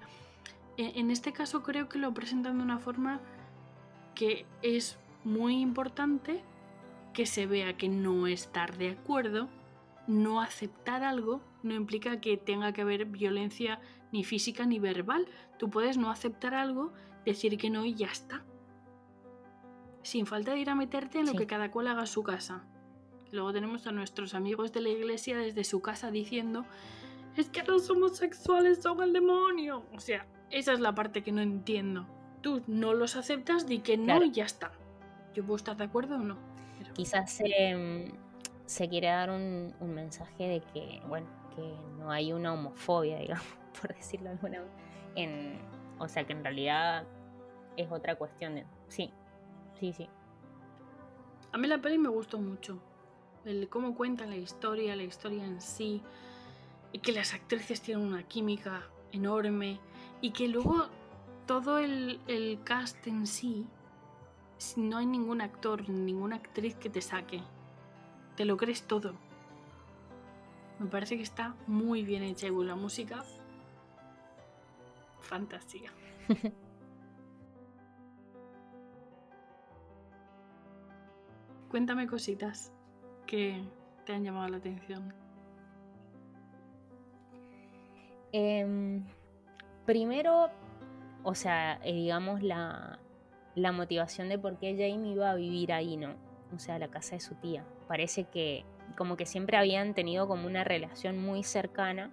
[0.77, 3.21] E, en este caso creo que lo presentan de una forma
[4.13, 6.43] que es muy importante
[7.13, 9.49] que se vea que no estar de acuerdo
[10.09, 13.79] no aceptar algo no implica que tenga que haber violencia
[14.11, 15.27] ni física ni verbal.
[15.57, 16.93] Tú puedes no aceptar algo,
[17.25, 18.43] decir que no y ya está.
[20.01, 22.65] Sin falta de ir a meterte en lo que cada cual haga en su casa.
[23.31, 26.65] Luego tenemos a nuestros amigos de la iglesia desde su casa diciendo,
[27.35, 29.85] es que los homosexuales son el demonio.
[29.93, 32.07] O sea, esa es la parte que no entiendo.
[32.41, 34.71] Tú no los aceptas, di que no y ya está.
[35.35, 36.37] Yo puedo estar de acuerdo o no.
[36.95, 38.11] Quizás se,
[38.69, 43.47] se quiere dar un, mensaje de que, bueno, que no hay una homofobia, digamos,
[43.81, 44.59] por decirlo de alguna
[45.15, 45.59] manera.
[45.97, 47.03] o sea, que en realidad
[47.77, 48.55] es otra cuestión.
[48.55, 49.11] De, sí,
[49.79, 50.07] sí, sí.
[51.51, 52.79] A mí la peli me gustó mucho.
[53.43, 56.03] El cómo cuentan la historia, la historia en sí.
[56.91, 59.79] Y que las actrices tienen una química enorme.
[60.21, 60.89] Y que luego
[61.47, 63.65] todo el, el cast en sí,
[64.77, 67.41] no hay ningún actor, ninguna actriz que te saque.
[68.39, 69.13] Te lo crees todo.
[70.79, 73.25] Me parece que está muy bien hecha y la música
[75.19, 75.91] fantástica.
[81.69, 82.71] Cuéntame cositas
[83.27, 83.61] que
[84.05, 85.13] te han llamado la atención.
[88.31, 89.03] Em,
[89.85, 90.49] primero,
[91.23, 92.99] o sea, eh, digamos la,
[93.55, 96.15] la motivación de por qué Jamie iba a vivir ahí, ¿no?
[96.55, 97.65] O sea, la casa de su tía.
[97.89, 98.63] Parece que
[98.95, 102.11] como que siempre habían tenido como una relación muy cercana.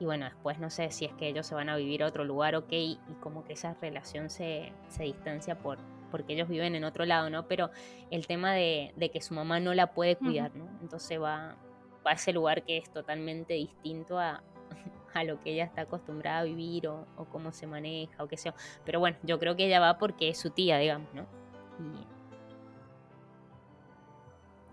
[0.00, 2.24] Y bueno, después no sé si es que ellos se van a vivir a otro
[2.24, 5.78] lugar, ok, y como que esa relación se, se distancia por,
[6.10, 7.46] porque ellos viven en otro lado, ¿no?
[7.46, 7.70] Pero
[8.10, 10.66] el tema de, que su mamá no la puede cuidar, ¿no?
[10.80, 11.56] Entonces va,
[12.04, 14.42] a ese lugar que es totalmente distinto a,
[15.26, 18.54] lo que ella está acostumbrada a vivir o, cómo se maneja o qué sea.
[18.86, 21.26] Pero bueno, yo creo que ella va porque es su tía, digamos, ¿no?
[21.78, 22.15] Y,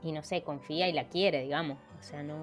[0.04, 1.78] y no sé, confía y la quiere, digamos.
[2.00, 2.36] O sea, no,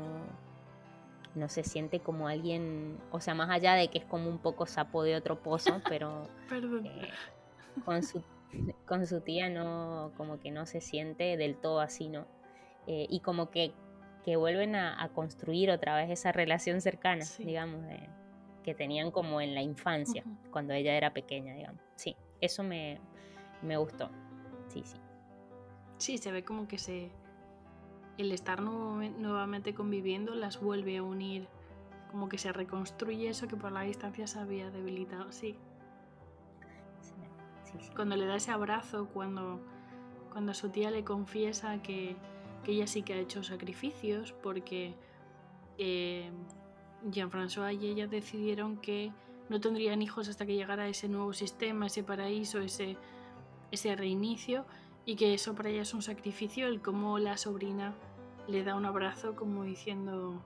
[1.35, 4.67] no se siente como alguien, o sea, más allá de que es como un poco
[4.67, 7.09] sapo de otro pozo, pero eh,
[7.85, 8.23] con su
[8.87, 12.27] con su tía no, como que no se siente del todo así, ¿no?
[12.87, 13.73] Eh, y como que,
[14.25, 17.85] que vuelven a, construir otra vez esa relación cercana, digamos,
[18.65, 21.81] que tenían como en la infancia, cuando ella era pequeña, digamos.
[21.95, 22.99] Sí, eso me,
[23.63, 24.11] me gustó.
[24.69, 24.97] Sí, sí.
[25.99, 27.11] Sí, se ve como que se.
[28.19, 31.49] El estar nuevamente conviviendo las vuelve a unir.
[32.11, 35.33] Como que se reconstruye eso que por la distancia se había debilitado.
[35.33, 35.57] Sí,
[37.95, 39.61] cuando le da ese abrazo, cuando,
[40.33, 42.17] cuando su tía le confiesa que,
[42.67, 44.95] ella sí que ha hecho sacrificios porque
[45.79, 46.31] eh,
[47.11, 49.13] Jean-François y ella decidieron que
[49.49, 52.97] no tendrían hijos hasta que llegara ese nuevo sistema, ese paraíso, ese,
[53.73, 54.67] ese reinicio
[55.11, 57.95] y que eso para ella es un sacrificio, el cómo la sobrina
[58.47, 60.41] le da un abrazo como diciendo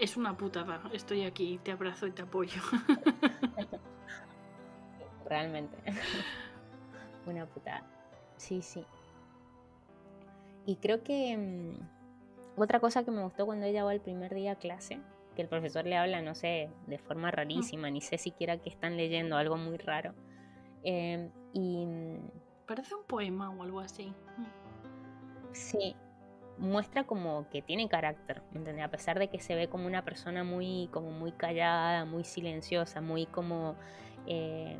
[0.00, 2.60] es una putada, estoy aquí, te abrazo y te apoyo.
[5.24, 5.76] realmente.
[7.28, 7.86] Una putada.
[8.38, 8.84] Sí, sí.
[10.66, 14.50] Y creo que mm, otra cosa que me gustó cuando ella va el primer día
[14.50, 14.98] a clase,
[15.36, 18.96] que el profesor le habla, no sé, de forma rarísima, ni sé siquiera que están
[18.96, 20.12] leyendo, algo muy raro.
[20.82, 21.86] Em, y.
[21.86, 22.30] Mm,
[22.66, 24.12] Parece un poema o algo así.
[25.52, 25.94] Sí,
[26.58, 30.44] muestra como que tiene carácter, ¿me A pesar de que se ve como una persona
[30.44, 33.76] muy, como muy callada, muy silenciosa, muy como
[34.26, 34.78] eh,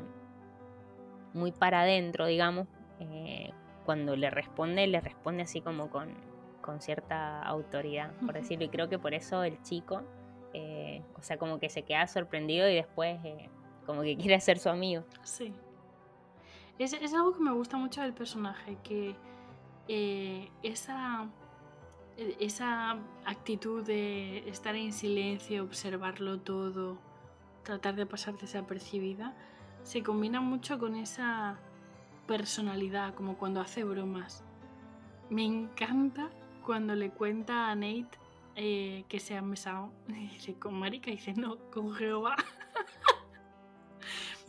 [1.35, 2.67] muy para adentro, digamos,
[2.99, 3.51] eh,
[3.85, 6.13] cuando le responde, le responde así como con,
[6.61, 8.65] con cierta autoridad, por decirlo.
[8.65, 10.01] Y creo que por eso el chico,
[10.53, 13.49] eh, o sea, como que se queda sorprendido y después eh,
[13.85, 15.03] como que quiere ser su amigo.
[15.23, 15.53] Sí.
[16.77, 19.15] Es, es, algo que me gusta mucho del personaje, que
[20.63, 21.27] esa,
[22.39, 26.97] esa actitud de estar en silencio, observarlo todo,
[27.63, 29.35] tratar de pasar desapercibida,
[29.83, 31.59] se combina mucho con esa
[32.27, 34.43] personalidad, como cuando hace bromas.
[35.29, 36.29] Me encanta
[36.63, 38.17] cuando le cuenta a Nate
[38.55, 39.91] eh, que se han besado.
[40.07, 42.35] dice, con Marica, dice, no, con Jehová.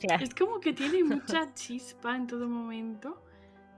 [0.03, 3.23] Es como que tiene mucha chispa en todo momento,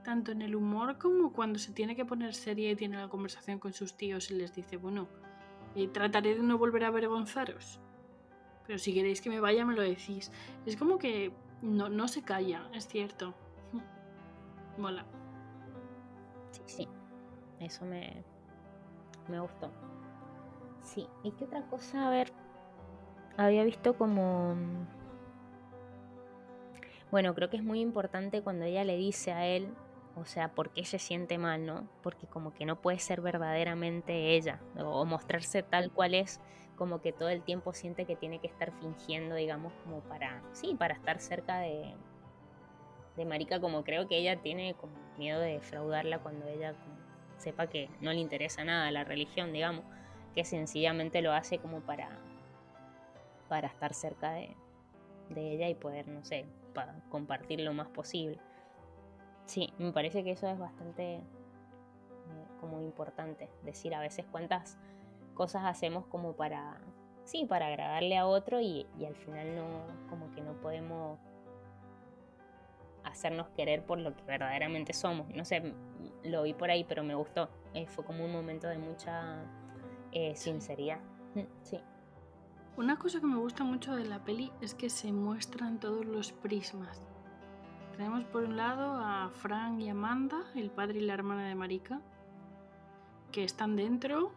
[0.03, 3.59] tanto en el humor como cuando se tiene que poner seria y tiene la conversación
[3.59, 5.07] con sus tíos y les dice, bueno,
[5.75, 7.79] eh, trataré de no volver a avergonzaros.
[8.67, 10.31] Pero si queréis que me vaya, me lo decís.
[10.65, 13.33] Es como que no, no se calla, es cierto.
[14.77, 15.05] Mola.
[16.51, 16.87] Sí, sí.
[17.59, 18.23] Eso me,
[19.27, 19.71] me gustó.
[20.83, 22.07] Sí, ¿y qué otra cosa?
[22.07, 22.31] A ver,
[23.37, 24.55] había visto como...
[27.11, 29.73] Bueno, creo que es muy importante cuando ella le dice a él,
[30.15, 31.87] o sea, por qué se siente mal, ¿no?
[32.03, 36.39] Porque como que no puede ser verdaderamente ella, o mostrarse tal cual es
[36.75, 40.75] como que todo el tiempo siente que tiene que estar fingiendo, digamos, como para, sí,
[40.77, 41.95] para estar cerca de,
[43.17, 46.75] de Marika, como creo que ella tiene como miedo de defraudarla cuando ella
[47.37, 49.83] sepa que no le interesa nada la religión, digamos,
[50.35, 52.09] que sencillamente lo hace como para,
[53.47, 54.55] para estar cerca de,
[55.29, 56.45] de ella y poder, no sé,
[56.79, 58.39] para compartir lo más posible.
[59.45, 61.21] Sí, me parece que eso es bastante eh,
[62.61, 64.77] como importante, decir a veces cuántas
[65.33, 66.79] cosas hacemos como para,
[67.25, 71.19] sí, para agradarle a otro y, y al final no, como que no podemos
[73.03, 75.27] hacernos querer por lo que verdaderamente somos.
[75.35, 75.73] No sé,
[76.23, 77.49] lo vi por ahí, pero me gustó.
[77.73, 79.43] Eh, fue como un momento de mucha
[80.13, 80.99] eh, sinceridad.
[81.35, 81.81] Mm, sí.
[82.77, 86.31] Una cosa que me gusta mucho de la peli es que se muestran todos los
[86.31, 87.01] prismas.
[87.91, 92.01] Tenemos por un lado a Frank y Amanda, el padre y la hermana de Marika,
[93.31, 94.31] que están dentro,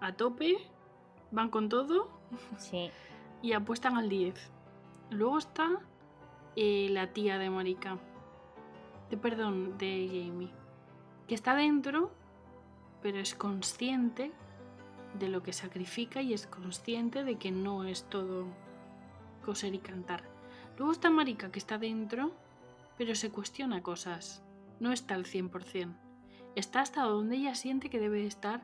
[0.00, 0.56] a tope,
[1.30, 2.08] van con todo
[2.56, 2.90] sí.
[3.42, 4.34] y apuestan al 10.
[5.10, 5.80] Luego está
[6.56, 7.98] eh, la tía de Marika,
[9.10, 10.50] de perdón, de Jamie,
[11.28, 12.10] que está dentro,
[13.02, 14.32] pero es consciente
[15.18, 18.46] de lo que sacrifica y es consciente de que no es todo
[19.44, 20.24] coser y cantar.
[20.76, 22.32] Luego está Marika, que está dentro,
[22.98, 24.42] pero se cuestiona cosas,
[24.80, 25.96] no está al 100%.
[26.54, 28.62] Está hasta donde ella siente que debe estar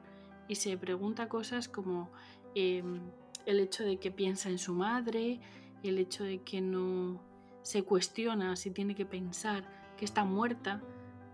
[0.48, 2.10] y se pregunta cosas como
[2.54, 3.00] em,
[3.46, 5.40] el hecho de que piensa en su madre,
[5.82, 7.20] el hecho de que no
[7.62, 9.64] se cuestiona si tiene que pensar
[9.96, 10.82] que está muerta,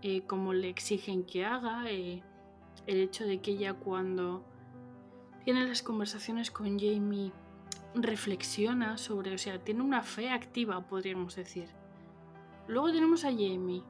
[0.01, 2.23] eh, como le exigen que haga, eh,
[2.87, 4.45] el hecho de que ella cuando
[5.43, 7.31] tiene las conversaciones con Jamie
[7.95, 11.69] reflexiona sobre, o sea, tiene una fe activa, podríamos decir.
[12.67, 13.83] Luego tenemos a Jamie,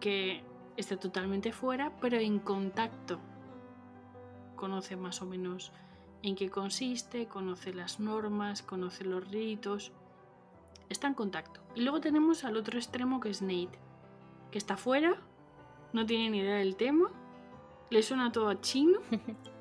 [0.00, 0.42] que
[0.76, 3.20] está totalmente fuera, pero en contacto.
[4.56, 5.72] Conoce más o menos
[6.22, 9.92] en qué consiste, conoce las normas, conoce los ritos
[10.92, 11.60] está en contacto.
[11.74, 13.78] Y luego tenemos al otro extremo que es Nate,
[14.50, 15.16] que está fuera,
[15.92, 17.10] no tiene ni idea del tema,
[17.90, 19.00] le suena todo a chino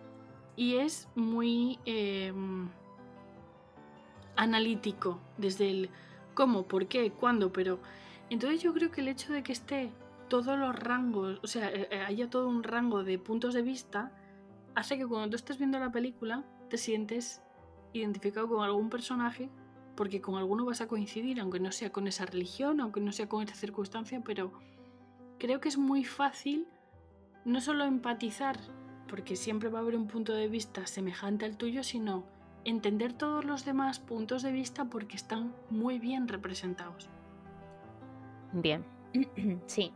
[0.61, 2.69] y es muy em,
[4.35, 5.89] analítico desde el
[6.35, 7.79] cómo, por qué, cuándo, pero
[8.29, 9.91] entonces yo creo que el hecho de que esté
[10.29, 14.11] todos los rangos, o sea, eh, eh, haya todo un rango de puntos de vista,
[14.75, 17.41] hace que cuando tú estés viendo la película te sientes
[17.93, 19.49] identificado con algún personaje
[19.95, 23.27] porque con alguno vas a coincidir, aunque no sea con esa religión, aunque no sea
[23.27, 24.53] con esa circunstancia, pero
[25.39, 26.67] creo que es muy fácil
[27.45, 28.59] no solo empatizar,
[29.11, 32.23] porque siempre va a haber un punto de vista semejante al tuyo, sino
[32.63, 37.09] entender todos los demás puntos de vista porque están muy bien representados.
[38.53, 38.85] Bien,
[39.65, 39.91] sí,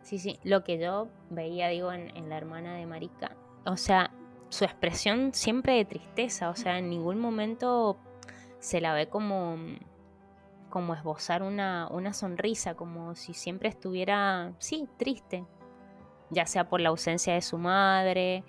[0.00, 0.38] sí, sí.
[0.42, 4.10] Lo que yo veía, digo, en, en la hermana de Marika, o sea,
[4.48, 7.98] su expresión siempre de tristeza, o sea, en ningún momento
[8.58, 9.56] se la ve como,
[10.70, 15.44] como esbozar una, una sonrisa, como si siempre estuviera, sí, triste,
[16.30, 18.44] ya sea por la ausencia de su madre,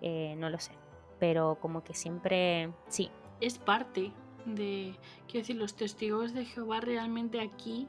[0.00, 0.72] eh, no lo sé,
[1.18, 3.10] pero como que siempre, sí.
[3.40, 4.12] Es parte
[4.44, 4.94] de,
[5.26, 7.88] quiero decir, los testigos de Jehová realmente aquí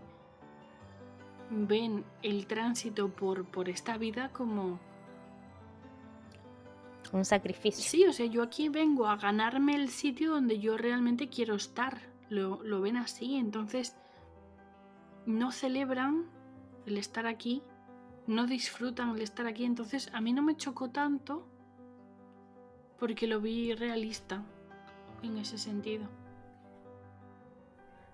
[1.50, 4.80] ven el tránsito por, por esta vida como
[7.12, 7.84] un sacrificio.
[7.84, 12.02] Sí, o sea, yo aquí vengo a ganarme el sitio donde yo realmente quiero estar.
[12.30, 13.98] Lo, lo ven así, entonces
[15.26, 16.30] no celebran
[16.86, 17.64] el estar aquí,
[18.30, 21.48] no disfrutan el estar aquí, entonces a mí no me chocó tanto
[23.00, 24.44] porque lo vi realista
[25.24, 26.06] en ese sentido.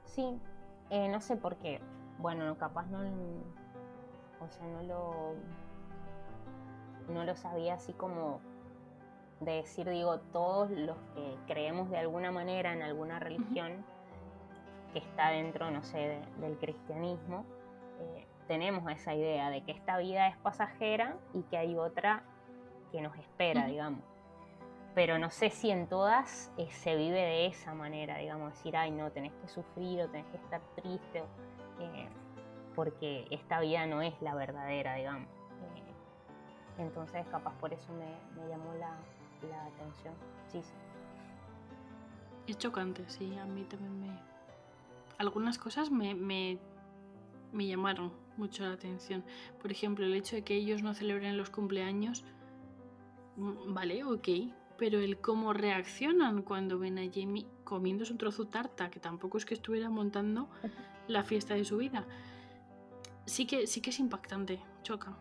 [0.05, 0.39] Sí,
[0.89, 1.81] eh, no sé por qué.
[2.19, 2.99] Bueno, capaz no,
[4.39, 5.33] o sea, no lo,
[7.13, 8.39] no lo sabía así como
[9.41, 13.83] de decir, digo, todos los que creemos de alguna manera en alguna religión
[14.93, 17.43] que está dentro, no sé, del cristianismo,
[17.99, 22.23] eh, tenemos esa idea de que esta vida es pasajera y que hay otra
[22.91, 24.01] que nos espera, digamos.
[24.93, 28.91] Pero no sé si en todas eh, se vive de esa manera, digamos, decir, ay,
[28.91, 31.23] no, tenés que sufrir o tenés que estar triste,
[31.79, 32.07] eh,
[32.75, 35.27] porque esta vida no es la verdadera, digamos.
[36.77, 38.97] entonces, capaz por eso me llamó la,
[39.49, 40.13] la atención.
[40.47, 40.73] Sí, sí.
[42.47, 44.19] Es chocante, sí, a mí también me...
[45.17, 46.59] Algunas cosas me, me,
[47.51, 49.23] me llamaron mucho la atención.
[49.61, 52.23] Por ejemplo, el hecho de que ellos no celebren los cumpleaños,
[53.37, 54.27] mm, vale, ok,
[54.77, 59.45] pero el cómo reaccionan cuando ven a Jamie comiendo su trozo tarta, que tampoco es
[59.45, 60.49] que estuviera montando
[61.07, 62.05] la fiesta de su vida.
[63.25, 65.17] Sí que, sí que es impactante, choca.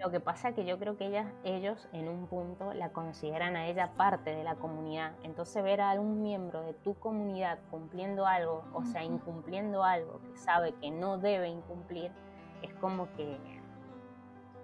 [0.00, 3.56] Lo que pasa es que yo creo que ellas, ellos en un punto la consideran
[3.56, 5.12] a ella parte de la comunidad.
[5.22, 10.36] Entonces ver a algún miembro de tu comunidad cumpliendo algo, o sea, incumpliendo algo que
[10.36, 12.10] sabe que no debe incumplir,
[12.62, 13.38] es como que,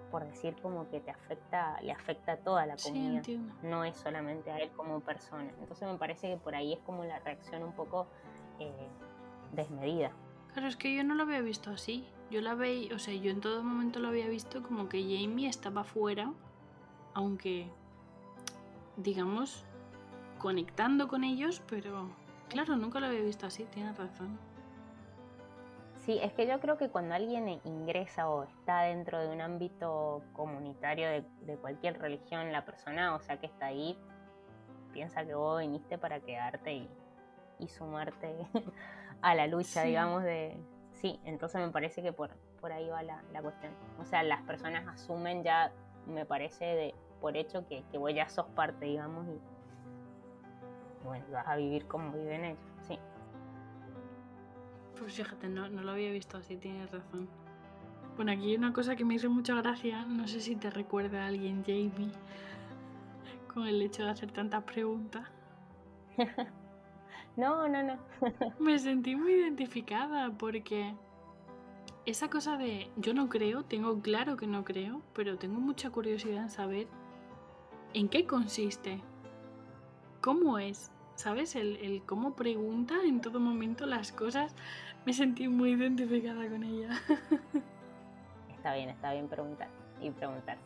[0.09, 3.23] por decir, como que te afecta, le afecta a toda la comunidad.
[3.63, 5.51] no es solamente a él como persona.
[5.59, 8.07] Entonces me parece que por ahí es como la reacción un poco
[8.59, 8.89] eh,
[9.53, 10.11] desmedida.
[10.53, 12.05] Claro, es que yo no lo había visto así.
[12.31, 15.49] Yo la veía, o sea, yo en todo momento lo había visto como que Jamie
[15.49, 16.31] estaba fuera,
[17.13, 17.67] aunque,
[18.95, 19.65] digamos,
[20.39, 22.09] conectando con ellos, pero
[22.47, 24.39] claro, nunca lo había visto así, tienes razón.
[26.05, 30.23] Sí, es que yo creo que cuando alguien ingresa o está dentro de un ámbito
[30.31, 31.09] comunitario
[31.41, 33.97] de, cualquier religión, la persona, o sea, que está ahí,
[34.93, 36.89] piensa que vos viniste para quedarte y,
[37.59, 38.35] y sumarte
[39.21, 40.57] a la lucha, digamos, de...
[41.01, 42.29] Sí, entonces me parece que por,
[42.59, 43.73] por ahí va la, cuestión.
[43.99, 45.71] O sea, las personas asumen ya,
[46.05, 49.39] me parece, de, por hecho que, que vos ya sos parte, digamos, y
[51.03, 52.99] bueno, vas a vivir como viven ellos, sí.
[54.99, 57.27] Pues fíjate, no, no lo había visto así, tienes razón.
[58.15, 61.23] Bueno, aquí hay una cosa que me hizo mucha gracia, no sé si te recuerda
[61.23, 62.11] a alguien, Jamie,
[63.51, 65.27] con el hecho de hacer tantas preguntas.
[67.37, 67.97] No, no, no.
[68.59, 70.93] Me sentí muy identificada porque
[72.05, 76.43] esa cosa de yo no creo, tengo claro que no creo, pero tengo mucha curiosidad
[76.43, 76.87] en saber
[77.93, 79.01] en qué consiste,
[80.21, 81.55] cómo es, ¿sabes?
[81.55, 84.55] El, cómo pregunta en todo momento las cosas.
[85.05, 86.89] Me sentí muy identificada con ella.
[88.55, 89.69] Está bien, está bien preguntar
[89.99, 90.61] y preguntarse.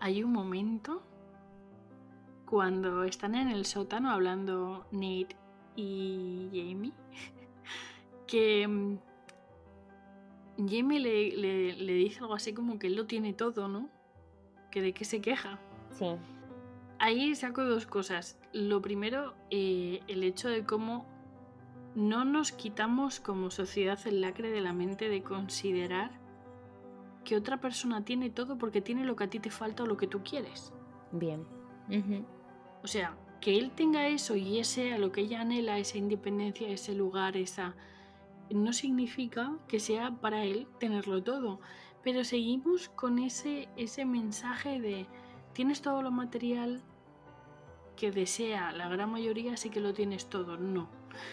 [0.00, 1.02] Hay un momento
[2.54, 5.34] cuando están en el sótano hablando Nate
[5.74, 6.92] y Jamie,
[8.28, 8.98] que mm,
[10.58, 13.88] Jamie le, dice algo así como que él lo tiene todo, ¿no?
[14.70, 15.58] Que de qué se queja.
[15.90, 16.06] Sí.
[17.00, 18.38] Ahí saco dos cosas.
[18.52, 21.06] Lo primero, eh, el hecho de cómo
[21.96, 26.12] no nos quitamos como sociedad el lacre de la mente de considerar
[27.24, 29.96] que otra persona tiene todo porque tiene lo que a ti te falta o lo
[29.96, 30.72] que tú quieres.
[31.10, 31.44] Bien.
[32.84, 36.68] O sea, que él tenga eso y ese a lo que ella anhela, esa independencia,
[36.68, 37.74] ese lugar, esa...
[38.50, 41.60] No significa que sea para él tenerlo todo,
[42.02, 45.06] pero seguimos con ese, ese mensaje de
[45.54, 46.82] tienes todo lo material
[47.96, 50.58] que desea la gran mayoría, sí que lo tienes todo.
[50.58, 50.90] No.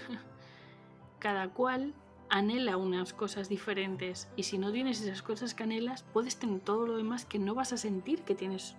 [1.19, 1.93] Cada cual
[2.29, 6.87] anhela unas cosas diferentes y si no tienes esas cosas que anhelas, puedes tener todo
[6.87, 8.77] lo demás que no vas a sentir que tienes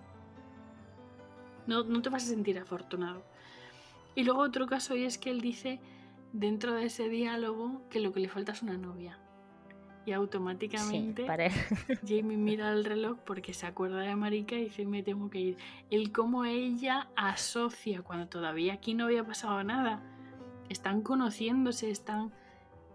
[1.67, 3.23] no, te vas a sentir afortunado.
[4.15, 5.79] Y luego otro caso y es que él dice
[6.31, 9.19] dentro de ese diálogo que lo que le falta es una novia.
[10.05, 11.25] Y automáticamente
[12.07, 15.57] Jamie mira el reloj porque se acuerda de Marika y dice me tengo que ir.
[15.89, 20.01] El cómo ella asocia cuando todavía aquí no había pasado nada.
[20.69, 22.31] Están conociéndose, están...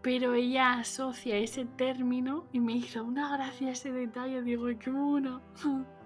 [0.01, 4.43] Pero ella asocia ese término y me hizo una gracia ese detalle.
[4.43, 5.41] Digo, qué bueno.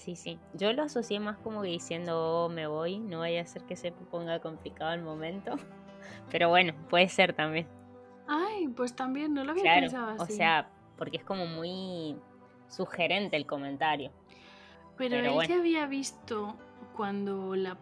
[0.00, 0.38] Sí, sí.
[0.54, 3.92] Yo lo asocié más como diciendo, oh, me voy, no vaya a ser que se
[3.92, 5.56] ponga complicado el momento.
[6.30, 7.66] Pero bueno, puede ser también.
[8.26, 10.32] Ay, pues también no lo había pensado así.
[10.32, 12.16] O sea, porque es como muy
[12.68, 14.10] sugerente el comentario.
[14.96, 16.56] Pero, ella había visto
[16.96, 17.76] cuando la...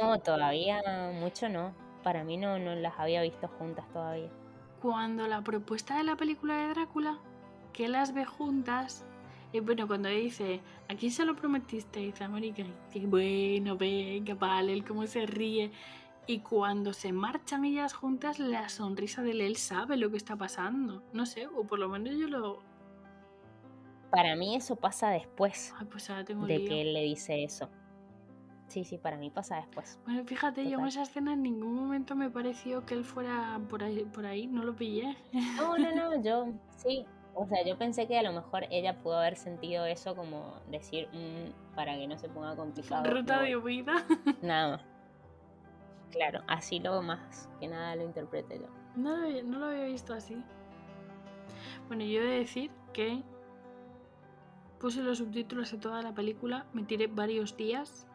[0.00, 1.72] No, todavía mucho no.
[2.02, 4.30] Para mí no, no las había visto juntas todavía.
[4.82, 7.20] Cuando la propuesta de la película de Drácula,
[7.72, 9.06] que las ve juntas,
[9.52, 12.00] y bueno, cuando dice, ¿a quién se lo prometiste?
[12.00, 15.72] Dice América, que bueno, venga, vale, él cómo se ríe.
[16.26, 21.02] Y cuando se marchan ellas juntas, la sonrisa de él sabe lo que está pasando.
[21.12, 22.62] No sé, o por lo menos yo lo.
[24.12, 27.68] Para mí eso pasa después Ay, pues ahora tengo de que él le dice eso.
[28.68, 29.98] Sí, sí, para mí pasa después.
[30.04, 33.82] Bueno, fíjate, yo en esa escena en ningún momento me pareció que él fuera por
[33.82, 35.16] ahí, por ahí no lo pillé.
[35.56, 36.46] No, no, no, yo
[36.76, 37.04] sí,
[37.34, 41.08] o sea, yo pensé que a lo mejor ella pudo haber sentido eso como decir,
[41.12, 43.10] mm, para que no se ponga complicado.
[43.10, 43.94] Ruta de huida.
[44.42, 44.84] Nada más.
[46.10, 48.66] Claro, así lo más que nada lo interpreté yo.
[48.96, 50.42] No, no lo había visto así.
[51.86, 53.22] Bueno, yo he de decir que
[54.80, 58.08] puse los subtítulos de toda la película, me tiré varios días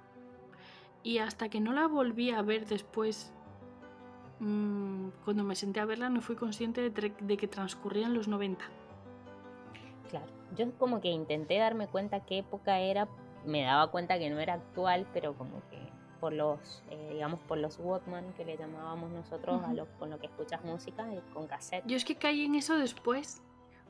[1.03, 3.31] y hasta que no la volví a ver después,
[4.39, 8.65] mm, cuando me senté a verla, no fui consciente de, de que transcurrían los 90.
[10.55, 13.07] Yo como que intenté darme cuenta qué época era,
[13.45, 15.79] me daba cuenta que no era actual, pero como que
[16.19, 20.19] por los, eh, digamos, por los Walkman que le llamábamos nosotros a lo, con lo
[20.19, 21.85] que escuchas música con cassette.
[21.85, 23.41] Yo es que caí en eso después.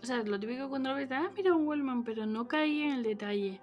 [0.01, 2.91] O sea, lo típico cuando lo ves, ah, mira un Wellman, pero no caí en
[2.91, 3.62] el detalle.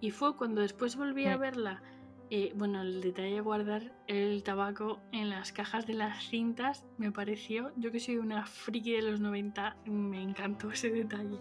[0.00, 1.40] Y fue cuando después volví a mm.
[1.40, 1.82] verla,
[2.28, 7.12] eh, bueno, el detalle de guardar el tabaco en las cajas de las cintas me
[7.12, 11.38] pareció, yo que soy una friki de los 90, me encantó ese detalle.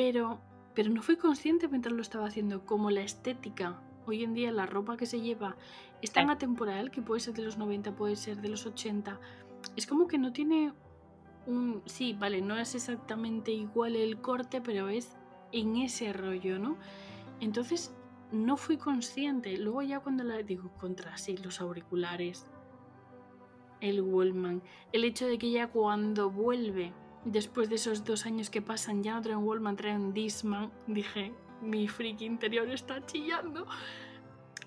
[0.00, 0.40] Pero,
[0.74, 3.82] pero no fui consciente mientras lo estaba haciendo, como la estética.
[4.06, 5.58] Hoy en día la ropa que se lleva
[6.00, 9.20] es tan atemporal que puede ser de los 90, puede ser de los 80.
[9.76, 10.72] Es como que no tiene
[11.46, 11.82] un...
[11.84, 15.18] Sí, vale, no es exactamente igual el corte, pero es
[15.52, 16.78] en ese rollo, ¿no?
[17.40, 17.94] Entonces
[18.32, 19.58] no fui consciente.
[19.58, 22.46] Luego ya cuando la digo contra sí, los auriculares,
[23.82, 26.94] el Wallman, el hecho de que ya cuando vuelve,
[27.24, 30.70] después de esos dos años que pasan, ya no trae un Wallman, trae un Disman,
[30.86, 33.66] dije, mi friki interior está chillando.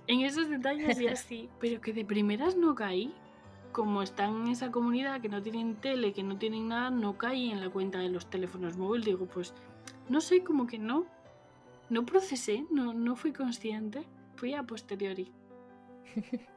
[0.07, 3.13] En esos detalles y así, pero que de primeras no caí.
[3.71, 7.49] Como están en esa comunidad que no tienen tele, que no tienen nada, no caí
[7.49, 9.07] en la cuenta de los teléfonos móviles.
[9.07, 9.55] Digo, pues
[10.09, 11.07] no sé, como que no
[11.89, 15.31] no procesé, no, no fui consciente, fui a posteriori.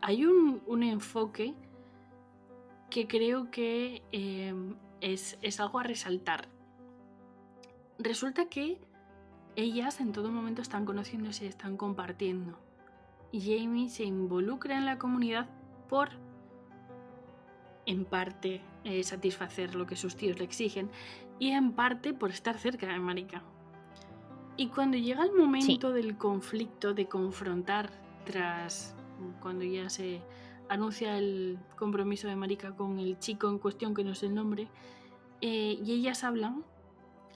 [0.00, 1.54] Hay un, enfoque
[2.94, 6.46] que creo que em, es, es algo a resaltar.
[7.98, 8.78] Resulta que
[9.56, 12.56] ellas en todo momento están conociéndose y están compartiendo.
[13.32, 15.48] Y Jamie se involucra en la comunidad
[15.88, 16.10] por,
[17.84, 20.88] en parte, eh, satisfacer lo que sus tíos le exigen
[21.40, 23.42] y en parte por estar cerca de Marika.
[24.56, 27.90] Y cuando llega el momento del conflicto, de confrontar,
[28.24, 28.94] tras
[29.40, 30.22] cuando ya se
[30.68, 34.68] anuncia el compromiso de Marika con el chico en cuestión, que no sé el nombre,
[35.40, 36.64] eh, y ellas hablan,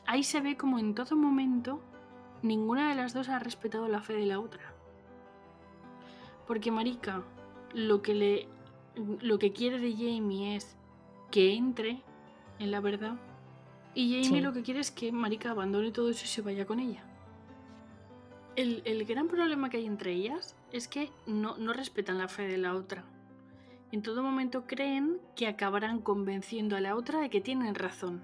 [0.07, 1.81] ahí se ve como en todo momento
[2.43, 4.74] ninguna de las dos ha respetado la fe de la otra.
[6.47, 7.22] Porque Marika
[7.74, 8.49] lo que, le,
[9.20, 10.76] lo que quiere de Jamie es
[11.31, 12.03] que entre
[12.59, 13.18] en la verdad
[13.99, 16.79] y Jamie lo que quiere es que Marika abandone todo eso y se vaya con
[16.79, 17.03] ella.
[18.55, 22.74] El, gran problema que hay entre ellas es que no, respetan la fe de la
[22.74, 23.05] otra.
[23.91, 28.22] En todo momento creen que acabarán convenciendo a la otra de que tienen razón.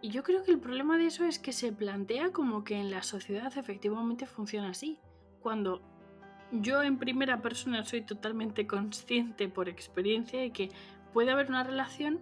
[0.00, 2.90] Y yo creo que el problema de eso es que se plantea como que en
[2.90, 4.98] la sociedad efectivamente funciona así,
[5.40, 5.80] cuando
[6.52, 10.70] yo en primera persona soy totalmente consciente por experiencia de que
[11.12, 12.20] puede haber una relación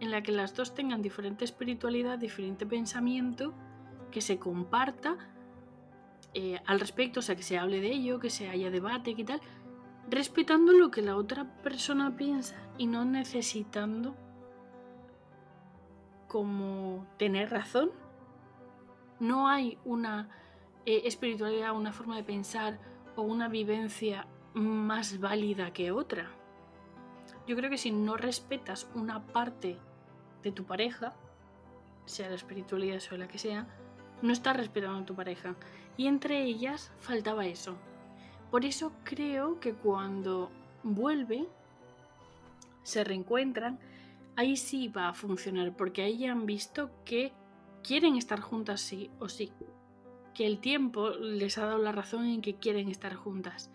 [0.00, 3.54] en la que las dos tengan diferente espiritualidad, diferente pensamiento,
[4.10, 5.16] que se comparta,
[6.34, 9.24] eh, al respecto, o sea, que se hable de ello, que se haya debate y
[9.24, 9.40] tal,
[10.10, 14.16] respetando lo que la otra persona piensa y no necesitando
[16.26, 17.90] como tener razón.
[19.20, 20.28] No hay una
[20.84, 22.78] eh, espiritualidad, una forma de pensar
[23.14, 26.30] o una vivencia más válida que otra.
[27.46, 29.78] Yo creo que si no respetas una parte
[30.42, 31.14] de tu pareja,
[32.06, 33.68] sea la espiritualidad o la que sea,
[34.22, 35.54] no estás respetando a tu pareja.
[35.96, 37.76] Y entre ellas faltaba eso.
[38.50, 40.50] Por eso creo que cuando
[40.82, 41.46] vuelve,
[42.82, 43.78] se reencuentran,
[44.36, 47.32] ahí sí va a funcionar, porque ahí ya han visto que
[47.82, 49.52] quieren estar juntas sí o sí.
[50.34, 53.70] Que el tiempo les ha dado la razón en que quieren estar juntas.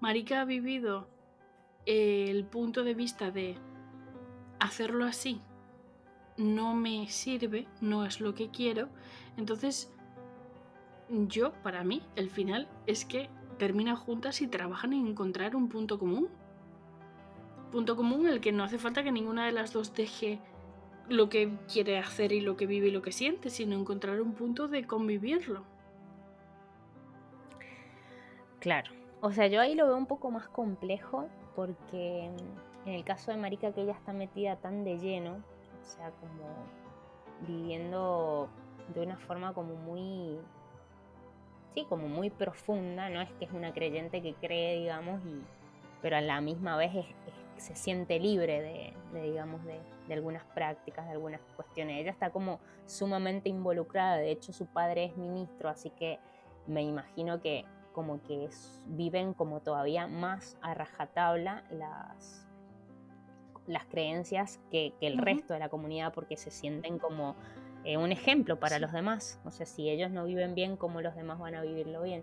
[0.00, 1.08] Marika ha vivido
[1.86, 3.56] el punto de vista de
[4.60, 5.40] hacerlo así
[6.36, 8.88] no me sirve, no es lo que quiero.
[9.36, 9.92] Entonces
[11.08, 13.28] yo, para mí, el final es que
[13.58, 16.28] terminan juntas y trabajan en encontrar un punto común.
[17.70, 20.40] Punto común en el que no hace falta que ninguna de las dos deje
[21.08, 24.34] lo que quiere hacer y lo que vive y lo que siente, sino encontrar un
[24.34, 25.64] punto de convivirlo.
[28.60, 28.92] Claro.
[29.20, 32.30] O sea, yo ahí lo veo un poco más complejo porque
[32.86, 36.66] en el caso de Marika que ella está metida tan de lleno, o sea, como
[37.46, 38.48] viviendo
[38.94, 40.38] de una forma como muy
[41.74, 45.42] sí, como muy profunda, no es que es una creyente que cree, digamos, y,
[46.00, 46.92] pero a la misma vez
[47.56, 48.60] se siente libre
[49.12, 49.80] de, digamos, de,
[50.12, 51.98] algunas prácticas, de algunas cuestiones.
[51.98, 56.18] Ella está como sumamente involucrada, de hecho su padre es ministro, así que
[56.66, 57.64] me imagino que
[57.94, 58.48] como que
[58.86, 62.46] viven como todavía más a rajatabla las,
[63.66, 67.36] las creencias que, el resto de la comunidad porque se sienten como
[67.84, 69.40] eh, un ejemplo para los demás.
[69.44, 72.22] O sea, si ellos no viven bien, ¿cómo los demás van a vivirlo bien?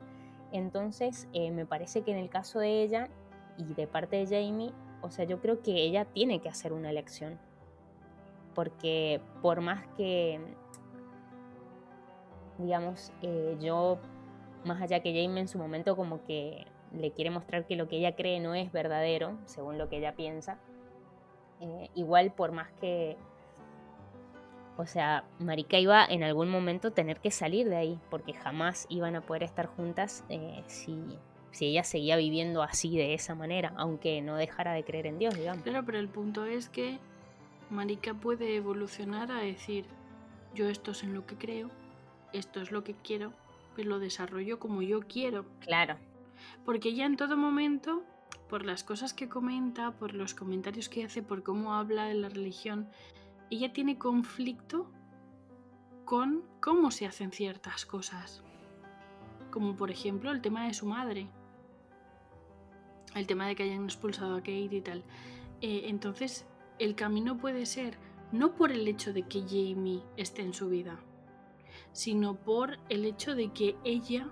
[0.51, 3.10] Entonces, eh, me parece que en el caso de ella
[3.57, 6.89] y de parte de Jamie, o sea, yo creo que ella tiene que hacer una
[6.89, 7.39] elección.
[8.55, 10.39] Porque por más que,
[12.57, 13.99] digamos, eh, yo,
[14.64, 17.97] más allá que Jamie en su momento como que le quiere mostrar que lo que
[17.97, 20.57] ella cree no es verdadero, según lo que ella piensa,
[21.93, 23.18] igual por más que
[24.80, 29.14] o sea, Marika iba en algún momento tener que salir de ahí, porque jamás iban
[29.18, 30.98] a poder estar juntas eh, si,
[31.52, 35.36] si ella seguía viviendo así, de esa manera, aunque no dejara de creer en Dios,
[35.36, 35.64] digamos.
[35.64, 36.98] Claro, pero el punto es que
[37.70, 39.84] Marika puede evolucionar a decir,
[40.56, 41.70] yo esto es en lo que creo,
[42.32, 43.34] esto es lo que quiero,
[43.76, 45.46] pero lo desarrollo como yo quiero.
[45.60, 45.98] Claro.
[46.64, 48.02] Porque ella en todo momento,
[48.48, 52.30] por las cosas que comenta, por los comentarios que hace, por cómo habla de la
[52.30, 52.88] religión,
[53.50, 54.91] ella tiene conflicto
[56.06, 58.43] con cómo se hacen ciertas cosas.
[59.52, 61.30] Como por ejemplo el tema de su madre.
[63.16, 65.04] El tema de que hayan expulsado a Kate y tal.
[65.62, 66.45] Eh, entonces,
[66.78, 67.97] el camino puede ser
[68.32, 71.00] no por el hecho de que Jamie esté en su vida,
[71.91, 74.30] sino por el hecho de que ella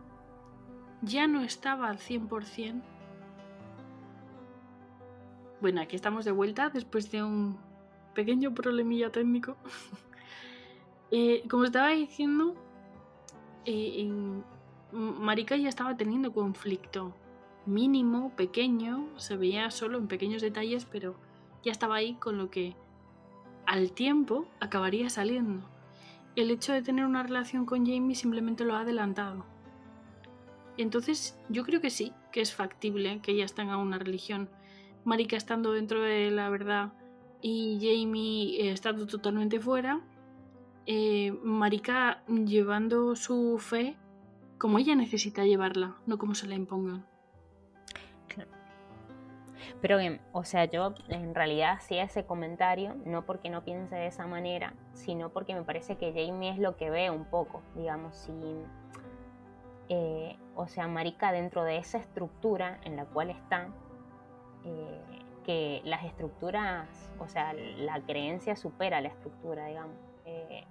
[1.01, 2.81] ya no estaba al 100%.
[5.59, 7.66] Bueno, aquí estamos de vuelta después de un
[8.17, 9.55] pequeño problemilla técnico.
[11.09, 12.53] Eh, como estaba diciendo,
[13.63, 14.11] eh,
[14.91, 17.15] Marika ya estaba teniendo conflicto
[17.65, 21.15] mínimo, pequeño, se veía solo en pequeños detalles, pero
[21.63, 22.75] ya estaba ahí con lo que
[23.65, 25.63] al tiempo acabaría saliendo.
[26.35, 29.45] El hecho de tener una relación con Jamie simplemente lo ha adelantado.
[30.75, 34.49] Entonces yo creo que sí, que es factible que ellas tengan una religión.
[35.05, 36.91] Marika estando dentro de la verdad
[37.41, 40.01] y Jamie eh, estando totalmente fuera,
[40.85, 43.97] eh, Marika llevando su fe
[44.57, 47.05] como ella necesita llevarla, no como se la impongan.
[49.81, 49.97] Pero
[50.31, 54.73] o sea, yo en realidad hacía ese comentario, no porque no piense de esa manera,
[54.93, 58.31] sino porque me parece que Jamie es lo que ve un poco, digamos, si,
[59.89, 63.67] eh, o sea, Marika dentro de esa estructura en la cual está,
[65.47, 66.89] que las estructuras,
[67.19, 69.95] o sea, la creencia supera la estructura, digamos.
[70.25, 70.65] Eh,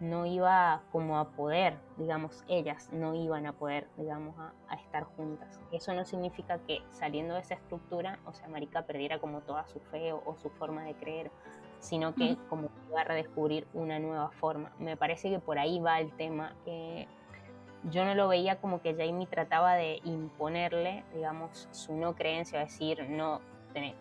[0.00, 4.34] no iba como a poder, digamos, ellas no iban a poder, digamos,
[4.68, 5.60] a, estar juntas.
[5.70, 9.80] Eso no significa que saliendo de esa estructura, o sea, Marika perdiera como toda su
[9.80, 11.30] fe o, su forma de creer,
[11.78, 14.72] sino que como iba a redescubrir una nueva forma.
[14.78, 16.54] Me parece que por ahí va el tema.
[16.66, 17.08] que
[17.90, 23.08] yo no lo veía como que Jamie trataba de imponerle, digamos, su no creencia, decir,
[23.08, 23.40] no,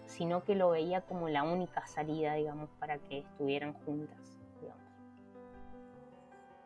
[0.05, 4.83] sino que lo veía como la única salida, digamos, para que estuvieran juntas, digamos.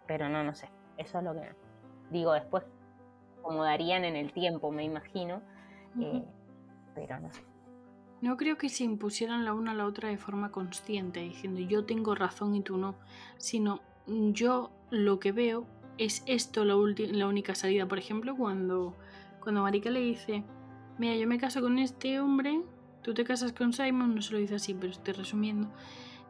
[0.08, 1.49] Pero no, no sé, eso es lo que
[2.12, 2.64] digo después,
[3.41, 5.41] como darían en el tiempo, me imagino,
[5.99, 6.24] eh,
[6.93, 7.43] pero no sé.
[8.22, 11.86] No creo que se impusieran la una a la otra de forma consciente, diciendo yo
[11.86, 12.95] tengo razón y tú no,
[13.38, 15.66] sino yo lo que veo
[15.97, 17.88] es esto la, la única salida.
[17.88, 18.95] Por ejemplo, cuando,
[19.41, 20.43] cuando Marika le dice,
[20.97, 22.62] mira, yo me caso con este hombre
[23.06, 25.70] Tú te casas con Simon, no se lo dice así, pero estoy resumiendo.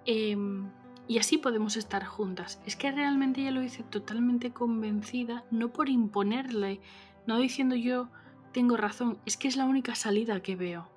[0.06, 0.70] Em,
[1.08, 2.62] y así podemos estar juntas.
[2.66, 6.82] Es que realmente ella lo dice totalmente convencida, no por imponerle,
[7.28, 8.10] no diciendo yo
[8.52, 10.90] tengo razón, es que es la única salida que veo.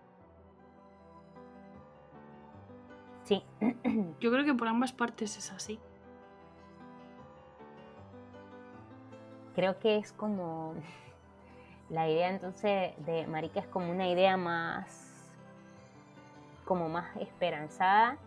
[3.22, 3.45] Sí.
[4.20, 5.79] Yo creo que por ambas partes es así.
[9.55, 10.74] Creo que es como
[11.89, 15.07] la idea entonces de Marica es como una idea más
[16.69, 18.19] como más esperanzada,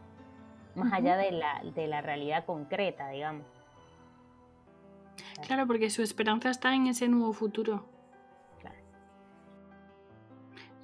[0.73, 3.45] más allá de la, de la realidad concreta, digamos.
[5.45, 7.85] Claro, porque su esperanza está en ese nuevo futuro.
[8.59, 8.77] Claro.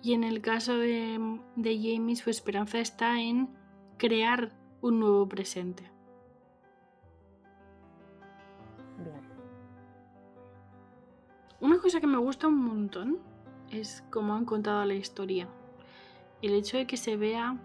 [0.04, 3.50] Y en el caso de, de Jamie, su esperanza está en
[3.98, 4.52] crear
[4.82, 5.90] un nuevo presente.
[9.00, 9.22] Bien.
[11.60, 13.18] Una cosa que me gusta un montón
[13.72, 15.50] es cómo han contado la historia
[16.42, 17.58] el hecho de que se vea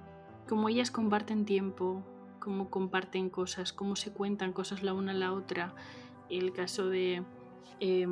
[0.49, 2.03] cómo ellas comparten tiempo,
[2.39, 5.75] cómo comparten cosas, cómo se cuentan cosas la una a la otra.
[6.29, 7.23] El caso de
[7.81, 8.07] eh,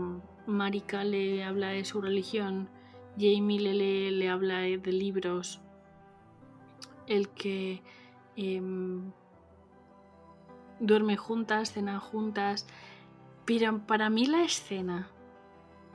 [0.46, 2.68] Marika le habla de su religión,
[3.18, 5.60] Jamie le, habla de, libros,
[7.06, 7.82] el que
[8.36, 9.12] em,
[10.78, 12.66] duerme juntas, cenan juntas.
[13.44, 15.08] Pero para mí la escena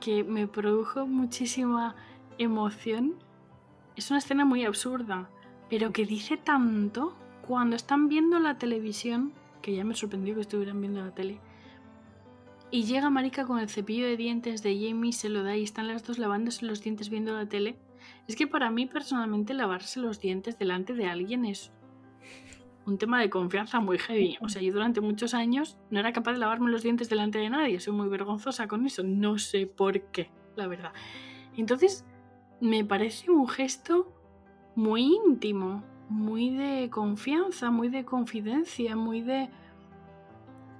[0.00, 1.96] que me produjo muchísima
[2.38, 3.14] emoción
[3.96, 5.28] es una escena muy absurda,
[5.68, 7.16] pero que dice tanto
[7.46, 9.32] cuando están viendo la televisión,
[9.62, 11.40] que ya me sorprendió que estuvieran viendo la tele,
[12.70, 15.86] y llega Marika con el cepillo de dientes de Jamie, se lo da y están
[15.86, 17.78] las dos lavándose los dientes viendo la tele.
[18.26, 21.72] Es que para mí personalmente lavarse los dientes delante de alguien es
[22.84, 24.36] un tema de confianza muy heavy.
[24.40, 27.50] O sea, yo durante muchos años no era capaz de lavarme los dientes delante de
[27.50, 27.78] nadie.
[27.78, 29.02] Soy muy vergonzosa con eso.
[29.04, 30.92] No sé por qué, la verdad.
[31.56, 32.04] Entonces,
[32.60, 34.12] me parece un gesto
[34.74, 39.50] muy íntimo, muy de confianza, muy de confidencia, muy de...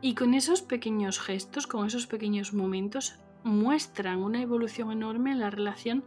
[0.00, 5.50] Y con esos pequeños gestos, con esos pequeños momentos, muestran una evolución enorme en la
[5.50, 6.04] relación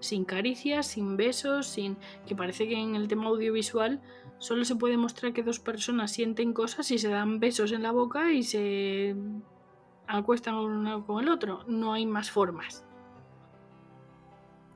[0.00, 1.96] sin caricias, sin besos, sin
[2.26, 4.02] que parece que en el tema audiovisual
[4.38, 7.90] solo se puede mostrar que dos personas sienten cosas y se dan besos en la
[7.90, 9.16] boca y se
[10.06, 11.64] acuestan uno con el otro.
[11.66, 12.84] No hay más formas.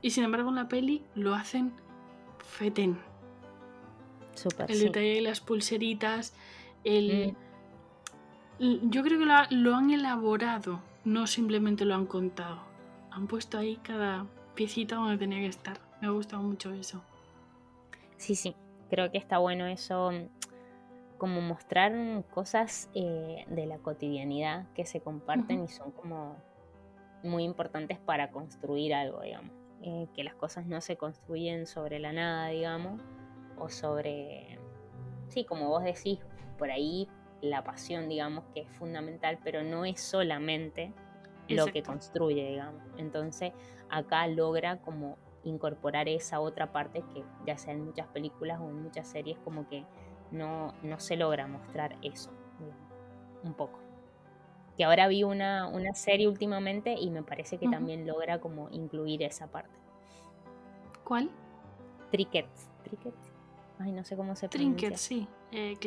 [0.01, 1.73] Y sin embargo en la peli lo hacen
[2.39, 2.97] feten.
[4.67, 6.33] el detalle de las pulseritas,
[6.83, 7.33] el...
[7.33, 8.89] Mm.
[8.89, 9.25] Yo creo que
[9.55, 12.59] lo, han elaborado, no simplemente lo han contado.
[13.09, 15.79] Han puesto ahí cada piecita donde tenía que estar.
[16.01, 17.01] Me ha gustado mucho eso.
[18.17, 18.55] Sí, sí,
[18.89, 20.11] creo que está bueno eso,
[21.17, 21.93] como mostrar
[22.31, 26.35] cosas eh, de la cotidianidad que se comparten y son como
[27.23, 29.58] muy importantes para construir algo, digamos.
[29.81, 33.01] Eh, que las cosas no se construyen sobre la nada, digamos,
[33.57, 34.59] o sobre,
[35.29, 36.19] sí, como vos decís,
[36.57, 37.07] por ahí
[37.41, 40.93] la pasión, digamos, que es fundamental, pero no es solamente
[41.47, 42.83] lo que construye, digamos.
[42.97, 43.53] Entonces,
[43.89, 48.83] acá logra como incorporar esa otra parte que ya sea en muchas películas o en
[48.83, 49.85] muchas series como que
[50.31, 52.31] no, no se logra mostrar eso,
[53.43, 53.79] un poco
[54.79, 59.23] que ahora vi una, una serie últimamente y me parece que también logra como incluir
[59.23, 59.77] esa parte.
[61.03, 61.29] ¿Cuál?
[62.11, 62.69] Trickets.
[62.85, 63.29] Trickets.
[63.77, 64.87] Ay, no sé cómo se pronuncia.
[64.87, 65.27] Trinkets, sí.
[65.51, 65.77] Eh.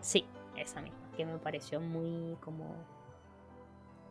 [0.00, 0.98] Sí, esa misma.
[1.16, 2.74] Que me pareció muy como...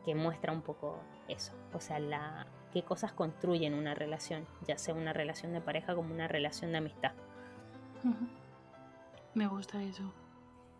[0.05, 0.97] Que muestra un poco
[1.27, 1.51] eso.
[1.73, 4.47] O sea, la qué cosas construyen una relación.
[4.65, 7.11] Ya sea una relación de pareja como una relación de amistad.
[9.33, 10.13] Me gusta eso.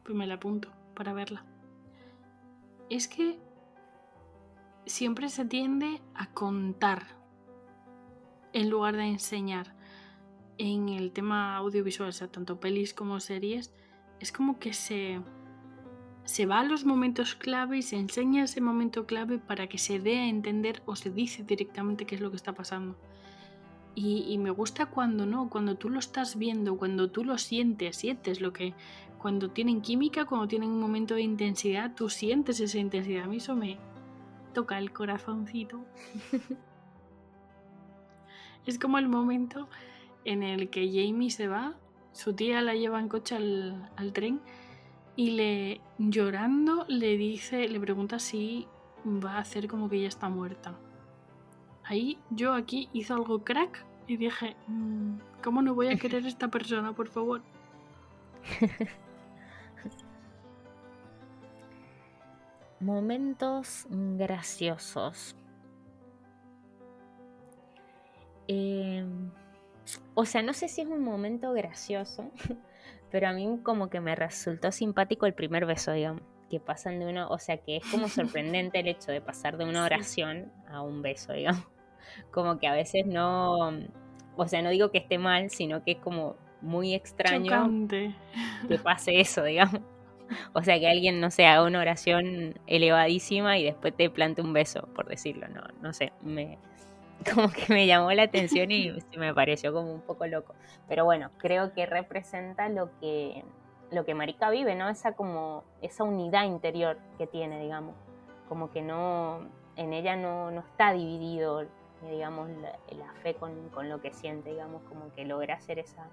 [0.05, 1.43] Pues me la apunto para verla
[2.89, 3.39] es que
[4.85, 7.19] siempre se tiende a contar
[8.53, 9.75] en lugar de enseñar.
[10.57, 13.73] En el tema audiovisual, sea, tanto pelis como series,
[14.19, 15.21] es como que se,
[16.25, 19.99] se va a los momentos clave y se enseña ese momento clave para que se
[19.99, 22.97] dé a entender o se dice directamente qué es lo que está pasando.
[23.95, 28.39] Y, me gusta cuando no, cuando tú lo estás viendo, cuando tú lo sientes, sientes
[28.39, 28.73] lo que,
[29.19, 33.25] cuando tienen química, cuando tienen un momento de intensidad, tú sientes esa intensidad.
[33.25, 33.77] A mí eso me
[34.53, 35.85] toca el corazoncito.
[38.65, 39.67] es como el momento
[40.25, 41.75] en el que Jamie se va,
[42.13, 44.41] su tía la lleva en coche al, al tren
[45.15, 48.67] y le llorando le dice, le pregunta si
[49.05, 50.77] va a hacer como que ella está muerta.
[51.83, 56.27] Ahí yo aquí hizo algo crack y dije, mm, ¿cómo no voy a querer a
[56.27, 57.41] esta persona, por favor?
[62.79, 65.35] Momentos graciosos.
[68.47, 69.31] Em,
[70.15, 72.31] o sea, no sé si es un momento gracioso,
[73.11, 77.05] pero a mí como que me resultó simpático el primer beso, digamos, que pasan de
[77.05, 80.81] uno, o sea, que es como sorprendente el hecho de pasar de una oración a
[80.81, 81.63] un beso, digamos.
[82.31, 83.69] Como que a veces no,
[84.35, 89.19] o sea, no digo que esté mal, sino que es como muy extraño que pase
[89.19, 89.81] eso, digamos.
[90.53, 94.53] O sea, que alguien, no sé, haga una oración elevadísima y después te plante un
[94.53, 96.57] beso, por decirlo, no, no sé, me,
[97.33, 100.55] como que me llamó la atención y me pareció como un poco loco.
[100.87, 103.43] Pero bueno, creo que representa lo que,
[103.91, 104.89] lo que Marica vive, ¿no?
[104.89, 107.95] Esa como, esa unidad interior que tiene, digamos.
[108.47, 111.65] Como que no, en ella no, no está dividido,
[112.09, 116.07] digamos, la, la fe con, con, lo que siente, digamos, como que logra hacer esa,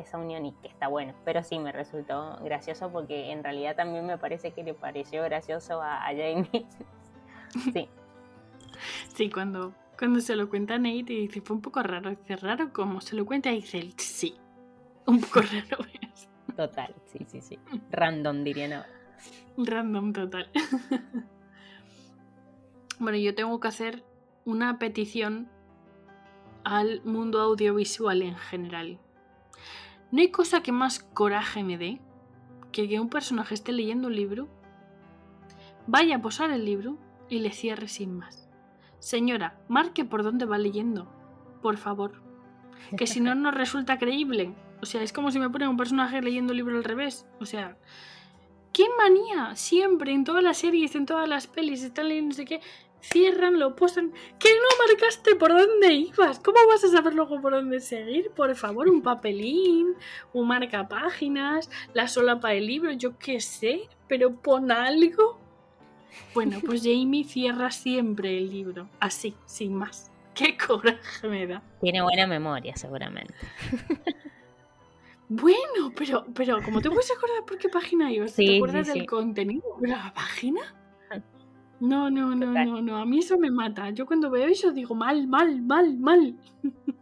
[0.00, 1.14] esa unión y que está bueno.
[1.24, 5.80] Pero sí me resultó gracioso porque en realidad también me parece que le pareció gracioso
[5.82, 6.48] a, Jamie.
[7.72, 7.88] sí.
[9.14, 12.10] Sí, cuando, cuando se lo cuenta Nate y dice, fue un poco raro.
[12.10, 14.36] Dice, raro como se lo cuenta y dice, sí,
[15.06, 16.28] un poco raro es.
[16.56, 17.58] Total, sí, sí, sí.
[17.90, 19.64] Random diría no.
[19.64, 20.50] Random total.
[22.98, 24.04] bueno, yo tengo que hacer
[24.44, 25.48] una petición
[26.64, 28.98] al mundo audiovisual en general.
[30.10, 32.00] No hay cosa que más coraje me dé
[32.72, 34.48] que que un personaje esté leyendo un libro,
[35.86, 36.98] vaya a posar el libro
[37.28, 38.48] y le cierre sin más.
[38.98, 41.10] Señora, marque por dónde va leyendo,
[41.62, 42.22] por favor.
[42.96, 44.54] Que si no, no resulta creíble.
[44.82, 47.26] O sea, es como si me ponen un personaje leyendo un libro al revés.
[47.40, 47.76] O sea,
[48.72, 49.54] ¡qué manía!
[49.56, 52.60] Siempre, en todas las series, en todas las pelis, están leyendo no sé qué
[53.00, 54.12] cierran, lo posan.
[54.38, 56.38] ¿Qué no marcaste por dónde ibas?
[56.38, 58.30] ¿Cómo vas a saber luego por dónde seguir?
[58.30, 59.94] Por favor, un papelín,
[60.32, 65.38] un marcapáginas, la solapa del libro, yo qué sé, pero pon algo.
[66.34, 70.10] Bueno, pues Jamie cierra siempre el libro, así, sin más.
[70.34, 71.62] ¡Qué coraje me da!
[71.80, 73.34] Tiene buena memoria, seguramente.
[75.28, 78.34] Bueno, pero, pero ¿cómo te puedes acordar por qué página ibas?
[78.34, 79.62] ¿Te acuerdas del contenido?
[79.80, 80.74] ¿La página?
[81.80, 82.96] No, no, no, no, no.
[82.98, 83.88] A mí eso me mata.
[83.90, 86.36] Yo cuando veo eso digo mal, mal, mal, mal.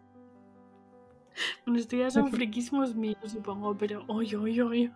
[1.67, 4.93] bueno, esto ya son friquismos míos, supongo, pero oye, oye, oye.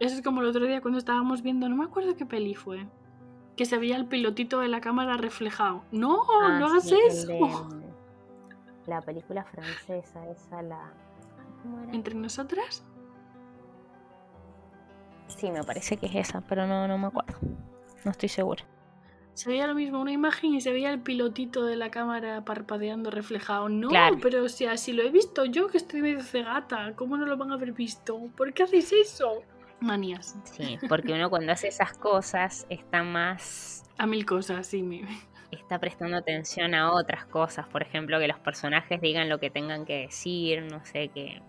[0.00, 2.88] Eso es como el otro día cuando estábamos viendo, no me acuerdo qué peli fue,
[3.56, 5.84] que se veía el pilotito de la cámara reflejado.
[5.92, 7.68] No, ah, no hagas eso.
[8.86, 10.92] la película francesa, esa la.
[11.92, 12.82] ¿Entre nosotras?
[15.28, 17.38] Sí, me parece que es esa, pero no, no me acuerdo.
[18.04, 18.64] No estoy segura.
[19.34, 23.10] Se veía lo mismo, una imagen y se veía el pilotito de la cámara parpadeando
[23.10, 23.68] reflejado.
[23.68, 23.90] No,
[24.20, 27.36] pero o sea, si lo he visto yo que estoy medio cegata, ¿cómo no lo
[27.36, 28.20] van a haber visto?
[28.36, 29.42] ¿Por qué hacéis eso?
[29.80, 30.36] Manías.
[30.44, 33.84] Sí, porque uno cuando hace esas cosas está más...
[33.96, 34.82] A mil cosas, sí.
[34.82, 35.04] Me...
[35.50, 39.84] Está prestando atención a otras cosas, por ejemplo, que los personajes digan lo que tengan
[39.84, 41.40] que decir, no sé, que,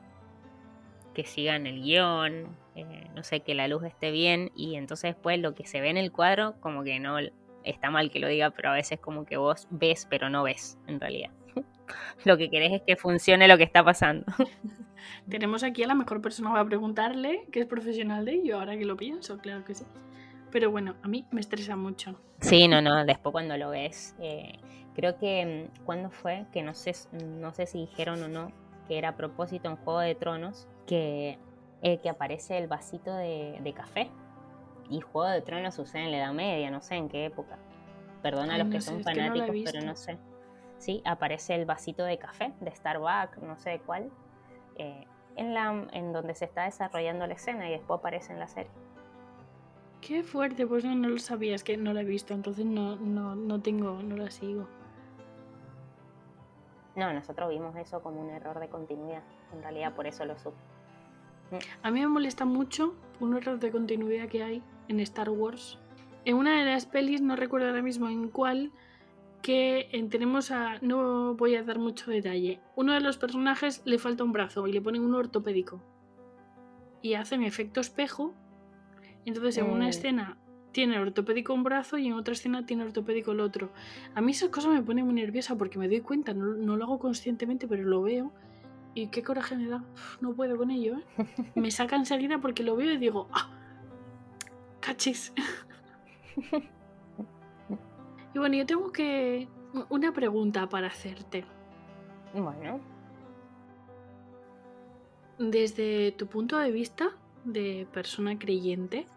[1.14, 5.40] que sigan el guion, eh, no sé, que la luz esté bien y entonces después
[5.40, 7.18] lo que se ve en el cuadro como que no
[7.64, 10.78] está mal que lo diga, pero a veces como que vos ves pero no ves
[10.88, 11.32] en realidad.
[12.26, 14.26] lo que querés es que funcione lo que está pasando.
[15.30, 18.86] Tenemos aquí a la mejor persona para preguntarle, que es profesional de ello, ahora que
[18.86, 19.86] lo pienso, claro que sí.
[20.52, 22.20] Pero bueno, a mí me estresa mucho.
[22.40, 24.60] Sí, no, no, después cuando lo ves, eh,
[24.96, 28.52] creo que mm, cuando fue, que no sé, no sé si dijeron o no,
[28.88, 31.38] que era a propósito en Juego de Tronos, que,
[31.82, 34.10] eh, que aparece el vasito de, café.
[34.90, 37.58] Y Juego de Tronos sucede en la Edad Media, no sé en qué época.
[38.22, 40.18] Perdona a los que son fanáticos, pero no sé.
[40.78, 44.12] Sí, aparece el vasito de café de Starbucks, no sé cuál,
[44.78, 45.06] eh,
[45.36, 48.72] en, la, en donde se está desarrollando la escena y después aparece en la serie.
[50.02, 53.36] Qué fuerte, pues no, no lo sabías, que no la he visto, entonces no, no,
[53.36, 54.68] no tengo, no la sigo.
[56.96, 59.24] No, nosotros vimos eso como un error de continuidad.
[59.54, 60.36] En realidad por eso lo.
[61.82, 65.80] A mí me molesta mucho un error de continuidad que hay en Star Wars.
[66.26, 68.72] En una de las pelis, no recuerdo ahora mismo en cuál,
[69.42, 70.78] que tenemos a...
[70.82, 72.60] No voy a dar mucho detalle.
[72.76, 75.82] Uno de los personajes le falta un brazo y le ponen un ortopédico.
[77.02, 78.34] Y hacen efecto espejo.
[79.26, 79.90] Entonces en una mm.
[79.90, 80.38] escena
[80.72, 83.72] tiene ortopédico un brazo y en otra escena tiene ortopédico el otro.
[84.16, 87.00] A mí esas cosas me ponen muy nerviosa porque me doy cuenta, no, lo hago
[87.00, 88.32] conscientemente, pero lo veo.
[88.94, 89.84] Y qué coraje me da.
[90.20, 91.06] no puedo con ello, ¿eh?
[91.56, 93.50] Me saca enseguida porque lo veo y digo, ¡ah!
[94.80, 95.34] ¡Cachis!
[98.34, 99.48] y bueno, yo tengo que.
[99.90, 101.46] Una pregunta para hacerte.
[102.34, 102.82] Bueno.
[105.40, 107.12] Desde tu punto de vista
[107.46, 109.08] de persona creyente,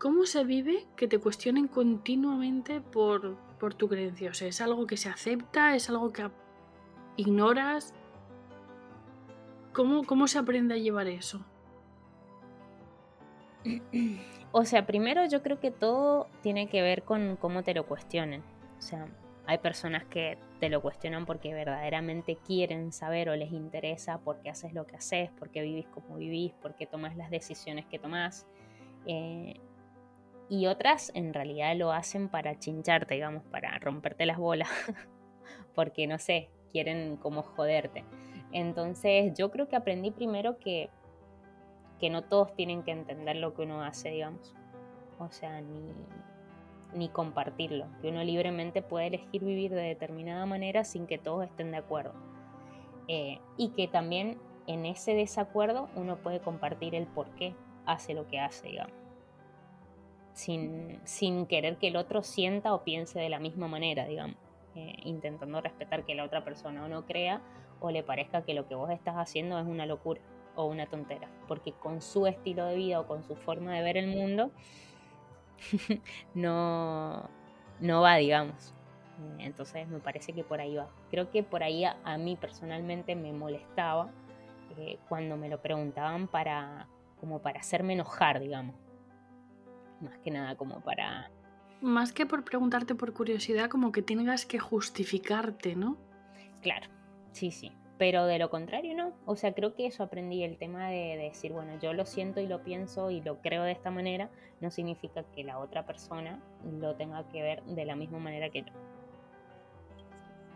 [0.00, 3.36] ¿Cómo se vive que te cuestionen continuamente por,
[3.76, 4.30] tu creencia?
[4.30, 5.76] O sea, ¿es algo que se acepta?
[5.76, 6.30] ¿Es algo que
[7.18, 7.92] ignoras?
[9.72, 11.44] ¿Cómo, cómo se aprende a llevar eso?
[14.52, 18.42] O sea, primero yo creo que todo tiene que ver con cómo te lo cuestionen.
[18.78, 19.06] O sea,
[19.46, 24.50] hay personas que te lo cuestionan porque verdaderamente quieren saber o les interesa por qué
[24.50, 28.00] haces lo que haces, por qué vivís como vivís, por qué tomas las decisiones que
[28.00, 28.46] tomás.
[29.06, 29.54] Eh,
[30.48, 34.68] y otras en realidad lo hacen para chincharte, digamos, para romperte las bolas,
[35.76, 38.04] porque no sé, quieren como joderte.
[38.52, 40.90] Entonces yo creo que aprendí primero que,
[41.98, 44.54] que no todos tienen que entender lo que uno hace, digamos.
[45.18, 45.92] O sea, ni,
[46.94, 51.70] ni compartirlo, que uno libremente puede elegir vivir de determinada manera sin que todos estén
[51.70, 52.14] de acuerdo.
[53.08, 57.54] Eh, y que también en ese desacuerdo uno puede compartir el por qué
[57.86, 59.00] hace lo que hace, digamos
[60.32, 64.36] sin, querer que el otro sienta o piense de la misma manera, digamos,
[64.74, 67.40] eh, intentando respetar que la otra persona o no crea
[67.80, 70.20] o le parezca que lo que vos estás haciendo es una locura
[70.54, 73.96] o una tontera, porque con su estilo de vida o con su forma de ver
[73.96, 74.50] el mundo
[76.34, 77.28] no,
[77.80, 78.74] no va, digamos.
[79.18, 80.88] Eh, entonces me parece que por ahí va.
[81.10, 84.10] Creo que por ahí a, mí personalmente me molestaba
[84.78, 88.74] eh, cuando me lo preguntaban para como para hacerme enojar, digamos
[90.00, 91.30] más que nada como para...
[91.80, 95.96] Más que por preguntarte por curiosidad, como que tengas que justificarte, ¿no?
[96.62, 96.88] Claro,
[97.32, 97.72] sí, sí.
[97.98, 99.12] Pero de lo contrario, no.
[99.26, 102.46] O sea, creo que eso aprendí, el tema de, decir, bueno, yo lo siento y
[102.46, 104.30] lo pienso y lo creo de esta manera,
[104.62, 106.42] no significa que la otra persona
[106.80, 108.72] lo tenga que ver de la misma manera que yo.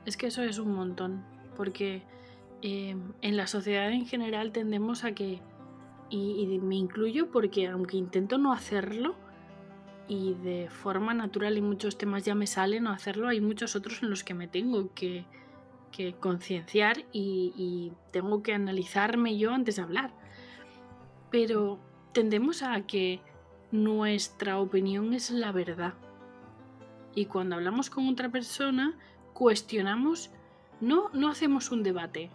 [0.07, 1.22] Es que eso es un montón,
[1.55, 2.03] porque
[2.62, 5.41] eh, en la sociedad en general tendemos a que,
[6.09, 9.16] y, me incluyo porque aunque intento no hacerlo,
[10.09, 14.03] y de forma natural y muchos temas ya me salen o hacerlo, hay muchos otros
[14.03, 15.27] en los que me tengo que,
[16.20, 20.12] concienciar y, tengo que analizarme yo antes de hablar.
[21.30, 21.78] Pero
[22.12, 23.20] tendemos a que
[23.72, 25.95] nuestra opinión es la verdad.
[27.14, 28.97] Y cuando hablamos con otra persona,
[29.32, 30.30] cuestionamos,
[30.80, 32.30] no, no hacemos un debate,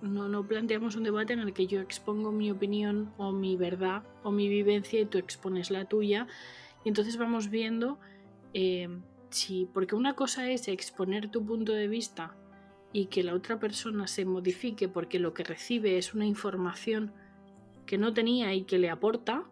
[0.00, 4.02] no, no planteamos un debate en el que yo expongo mi opinión o mi verdad
[4.22, 6.26] o mi vivencia y tú expones la tuya.
[6.84, 7.98] Y entonces vamos viendo
[8.54, 8.88] eh,
[9.30, 12.36] si, porque una cosa es exponer tu punto de vista
[12.92, 17.12] y que la otra persona se modifique porque lo que recibe es una información
[17.86, 19.44] que no tenía y que le aporta,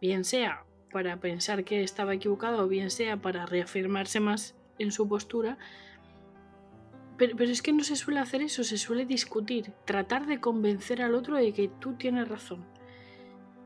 [0.00, 5.08] bien sea para pensar que estaba equivocado o bien sea para reafirmarse más en su
[5.08, 5.58] postura,
[7.16, 11.14] pero, es que no se suele hacer eso, se suele discutir, tratar de convencer al
[11.14, 12.64] otro de que tú tienes razón.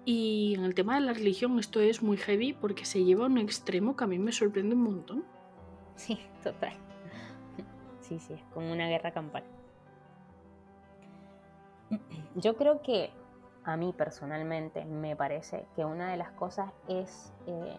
[0.04, 3.28] Y en el tema de la religión esto es muy heavy porque se lleva a
[3.28, 5.24] un extremo que a mí me sorprende un montón.
[5.96, 6.74] Sí, total.
[8.08, 9.44] Sí, sí, es como una guerra campal.
[12.34, 13.10] Yo creo que
[13.64, 17.76] a mí personalmente me parece que una de las cosas es, eh,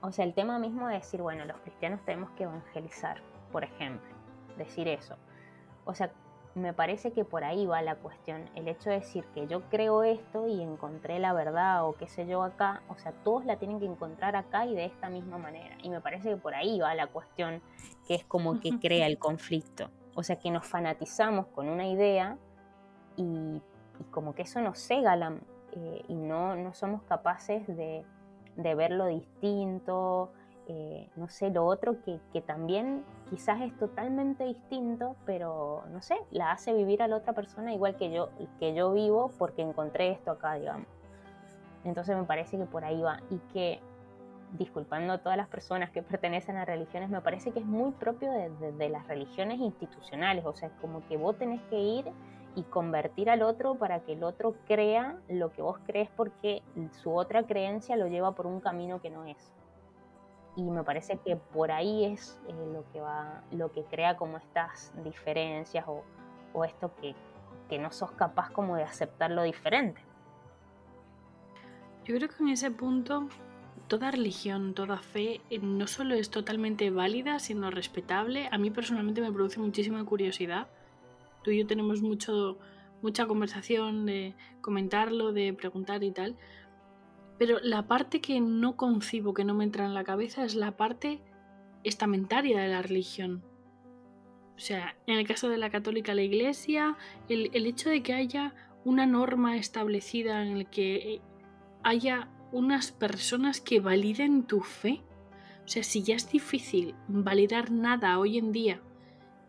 [0.00, 3.20] o sea, el tema mismo de decir, bueno, los cristianos tenemos que evangelizar
[3.54, 4.10] por ejemplo,
[4.58, 5.14] decir eso.
[5.84, 6.10] O sea,
[6.54, 8.48] me parece que por ahí va la cuestión.
[8.54, 12.26] El hecho de decir que yo creo esto y encontré la verdad o qué sé
[12.26, 15.76] yo acá, o sea, todos la tienen que encontrar acá y de esta misma manera.
[15.82, 17.60] Y me parece que por ahí va la cuestión
[18.06, 19.90] que es como que crea el conflicto.
[20.14, 22.38] O sea, que nos fanatizamos con una idea
[23.16, 23.60] y,
[24.10, 25.16] como que eso nos cega
[25.72, 28.04] eh, y no, no somos capaces de,
[28.56, 30.32] de verlo distinto,
[30.66, 36.52] eh, no sé, lo otro que, también quizás es totalmente distinto, pero no sé, la
[36.52, 40.30] hace vivir a la otra persona igual que yo, que yo vivo porque encontré esto
[40.30, 40.86] acá, digamos.
[41.84, 43.20] Entonces me parece que por ahí va.
[43.30, 43.80] Y que,
[44.52, 48.32] disculpando a todas las personas que pertenecen a religiones, me parece que es muy propio
[48.32, 52.06] de, las religiones institucionales, o sea, es como que vos tenés que ir
[52.56, 56.62] y convertir al otro para que el otro crea lo que vos crees porque
[57.02, 59.52] su otra creencia lo lleva por un camino que no es
[60.56, 64.36] y me parece que por ahí es eh, lo que va lo que crea como
[64.36, 66.04] estas diferencias o,
[66.52, 67.14] o esto que,
[67.68, 70.00] que, no sos capaz como de aceptar lo diferente.
[72.04, 73.28] Yo creo que en ese punto
[73.88, 78.48] toda religión toda fe eh, no solo es totalmente válida sino respetable.
[78.52, 80.68] A mí personalmente me produce muchísima curiosidad.
[81.42, 82.58] Tú y yo tenemos mucho
[83.02, 86.36] mucha conversación de comentarlo de preguntar y tal
[87.38, 90.76] pero la parte que no concibo, que no me entra en la cabeza, es la
[90.76, 91.20] parte
[91.82, 93.44] estamentaria de la religión.
[94.56, 96.96] O sea, en el caso de la católica, la iglesia,
[97.28, 98.54] el, hecho de que haya
[98.84, 101.20] una norma establecida en el que
[101.82, 105.02] haya unas personas que validen tu fe.
[105.64, 108.80] O sea, si ya es difícil validar nada hoy en día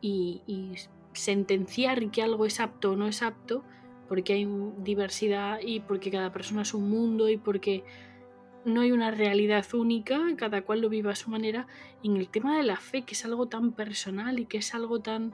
[0.01, 0.73] y, y
[1.13, 3.63] sentenciar que algo es apto o no es apto,
[4.07, 4.47] porque hay
[4.77, 7.83] diversidad y porque cada persona es un mundo y porque
[8.65, 11.67] no hay una realidad única, cada cual lo vive a su manera.
[12.03, 14.99] En el tema de la fe, que es algo tan personal y que es algo
[14.99, 15.33] tan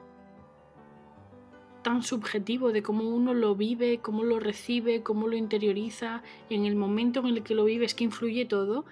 [1.82, 6.76] tan subjetivo de cómo uno lo vive, cómo lo recibe, cómo lo interioriza, en el
[6.76, 8.84] momento en el que lo vive es que influye todo.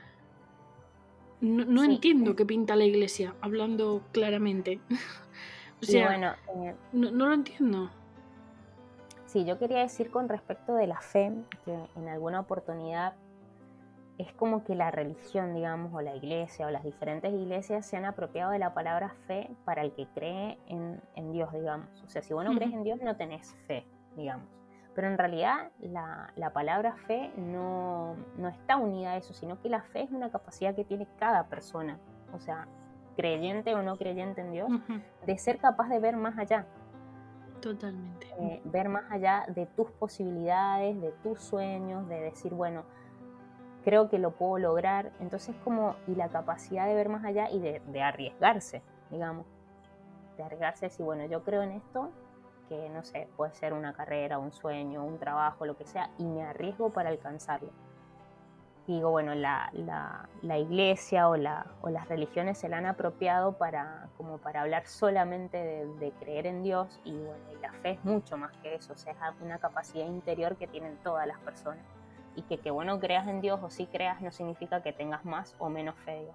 [1.40, 4.80] No, entiendo qué pinta la iglesia, hablando claramente.
[5.80, 6.32] o sea, bueno,
[6.66, 7.90] eh, no, no lo entiendo.
[9.30, 11.32] Sí, yo quería decir con respecto de la fe,
[11.64, 13.14] que en alguna oportunidad
[14.18, 18.06] es como que la religión, digamos, o la iglesia, o las diferentes iglesias se han
[18.06, 22.02] apropiado de la palabra fe para el que cree en, Dios, digamos.
[22.02, 24.48] O sea, si vos no crees en Dios, no tenés fe, digamos.
[24.96, 29.82] Pero en realidad la, palabra fe no, no, está unida a eso, sino que la
[29.82, 32.00] fe es una capacidad que tiene cada persona,
[32.32, 32.66] o sea,
[33.14, 34.68] creyente o no creyente en Dios,
[35.24, 36.66] de ser capaz de ver más allá,
[37.60, 38.26] Totalmente.
[38.38, 42.84] Eh, ver más allá de tus posibilidades, de tus sueños, de decir, bueno,
[43.84, 45.12] creo que lo puedo lograr.
[45.20, 49.46] Entonces, como, y la capacidad de ver más allá y de, arriesgarse, digamos.
[50.36, 52.10] De arriesgarse, decir, bueno, yo creo en esto,
[52.68, 56.24] que no sé, puede ser una carrera, un sueño, un trabajo, lo que sea, y
[56.24, 57.70] me arriesgo para alcanzarlo
[58.94, 59.70] digo, bueno, la,
[60.42, 64.86] la, iglesia o, la, o, las religiones se la han apropiado para, como para hablar
[64.86, 68.96] solamente de, creer en Dios y bueno, y la fe es mucho más que eso,
[68.96, 71.84] sea, es una capacidad interior que tienen todas las personas
[72.36, 75.68] y que bueno creas en Dios o sí creas no significa que tengas más o
[75.68, 76.26] menos fe.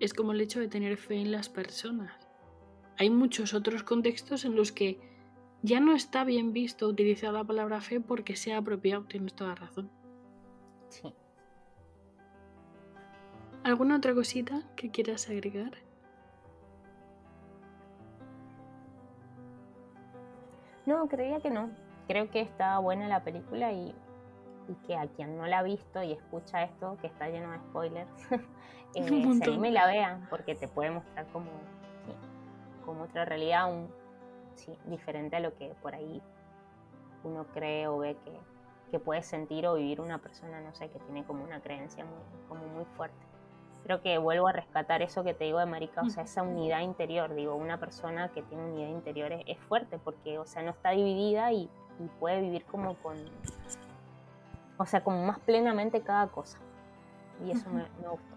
[0.00, 2.28] Es como el hecho de tener fe en las personas.
[2.96, 5.00] Hay muchos otros contextos en los que
[5.62, 9.90] ya no está bien visto utilizar la palabra fe porque sea apropiado, tienes toda razón.
[10.88, 11.14] Sí.
[13.64, 15.72] ¿Alguna otra cosita que quieras agregar?
[20.86, 21.70] No, creía que no.
[22.06, 23.94] Creo que está buena la película y,
[24.86, 28.10] que a quien no la ha visto y escucha esto, que está lleno de spoilers,
[28.94, 31.50] eh, se anime y la vean, porque te puede mostrar como,
[32.84, 33.70] como otra realidad
[34.86, 36.22] diferente a lo que por ahí
[37.24, 38.38] uno cree o ve que,
[38.94, 42.48] que puede sentir o vivir una persona, no sé, que tiene como una creencia muy,
[42.48, 43.26] como muy fuerte
[43.84, 46.80] creo que vuelvo a rescatar eso que te digo de Marica, o sea, esa unidad
[46.80, 50.90] interior, digo, una persona que tiene unidad interior es, fuerte porque, o sea, no está
[50.90, 51.68] dividida y,
[52.18, 53.16] puede vivir como con,
[54.78, 56.58] o sea, como más plenamente cada cosa.
[57.46, 58.34] Y eso me, me gusta.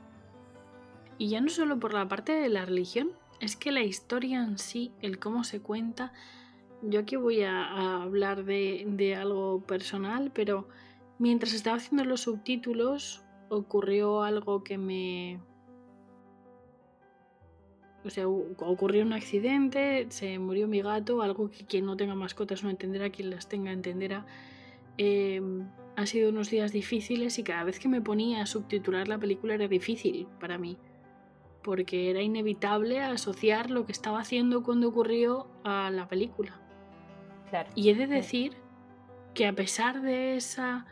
[1.18, 4.60] Y ya no solo por la parte de la religión, es que la historia en
[4.60, 6.14] sí, el cómo se cuenta,
[6.82, 10.68] yo aquí voy a, hablar de, algo personal, pero
[11.20, 15.40] mientras estaba haciendo los subtítulos, ocurrió algo que me...
[18.06, 22.64] O sea, ocurrió un accidente, se murió mi gato, algo que quien no tenga mascotas
[22.64, 24.26] no entenderá, quien las tenga entenderá.
[24.98, 25.42] Eh,
[25.98, 29.56] han sido unos días difíciles y cada vez que me ponía a subtitular la película
[29.56, 30.78] era difícil para mí,
[31.64, 36.67] porque era inevitable asociar lo que estaba haciendo cuando ocurrió a la película.
[37.76, 38.58] Y he de decir
[39.34, 40.86] que a pesar de esa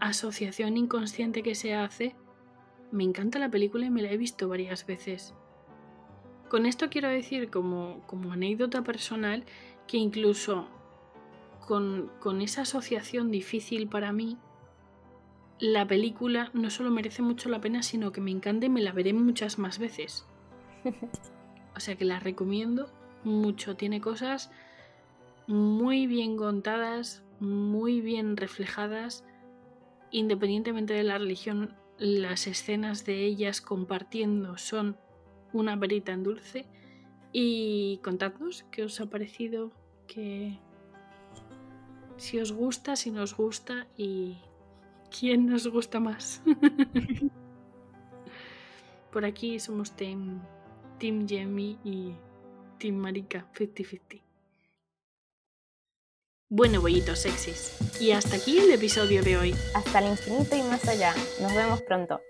[0.00, 2.14] asociación inconsciente que se hace,
[2.90, 5.34] me encanta la película y me la he visto varias veces.
[6.48, 9.44] Con esto quiero decir como, como anécdota personal
[9.88, 10.68] que incluso
[11.66, 14.38] con, con esa asociación difícil para mí,
[15.58, 18.92] la película no solo merece mucho la pena, sino que me encanta y me la
[18.92, 20.26] veré muchas más veces.
[21.76, 22.88] O sea que la recomiendo
[23.24, 23.76] mucho.
[23.76, 24.52] Tiene cosas
[25.46, 29.24] muy bien contadas, muy bien reflejadas
[30.14, 34.96] independientemente de la religión, las escenas de ellas compartiendo son
[35.52, 36.66] una verita en dulce.
[37.32, 39.72] Y contadnos qué os ha parecido,
[40.06, 40.60] que
[42.16, 44.38] si os gusta, si nos gusta y
[45.10, 46.44] quién nos gusta más.
[49.12, 50.42] Por aquí somos Team,
[50.98, 52.14] team Jamie y
[52.78, 54.23] Team Marika 50-50.
[56.50, 57.72] Bueno, bollitos sexys.
[58.00, 59.54] Y hasta aquí el episodio de hoy.
[59.74, 61.14] Hasta el infinito y más allá.
[61.40, 62.20] Nos vemos pronto.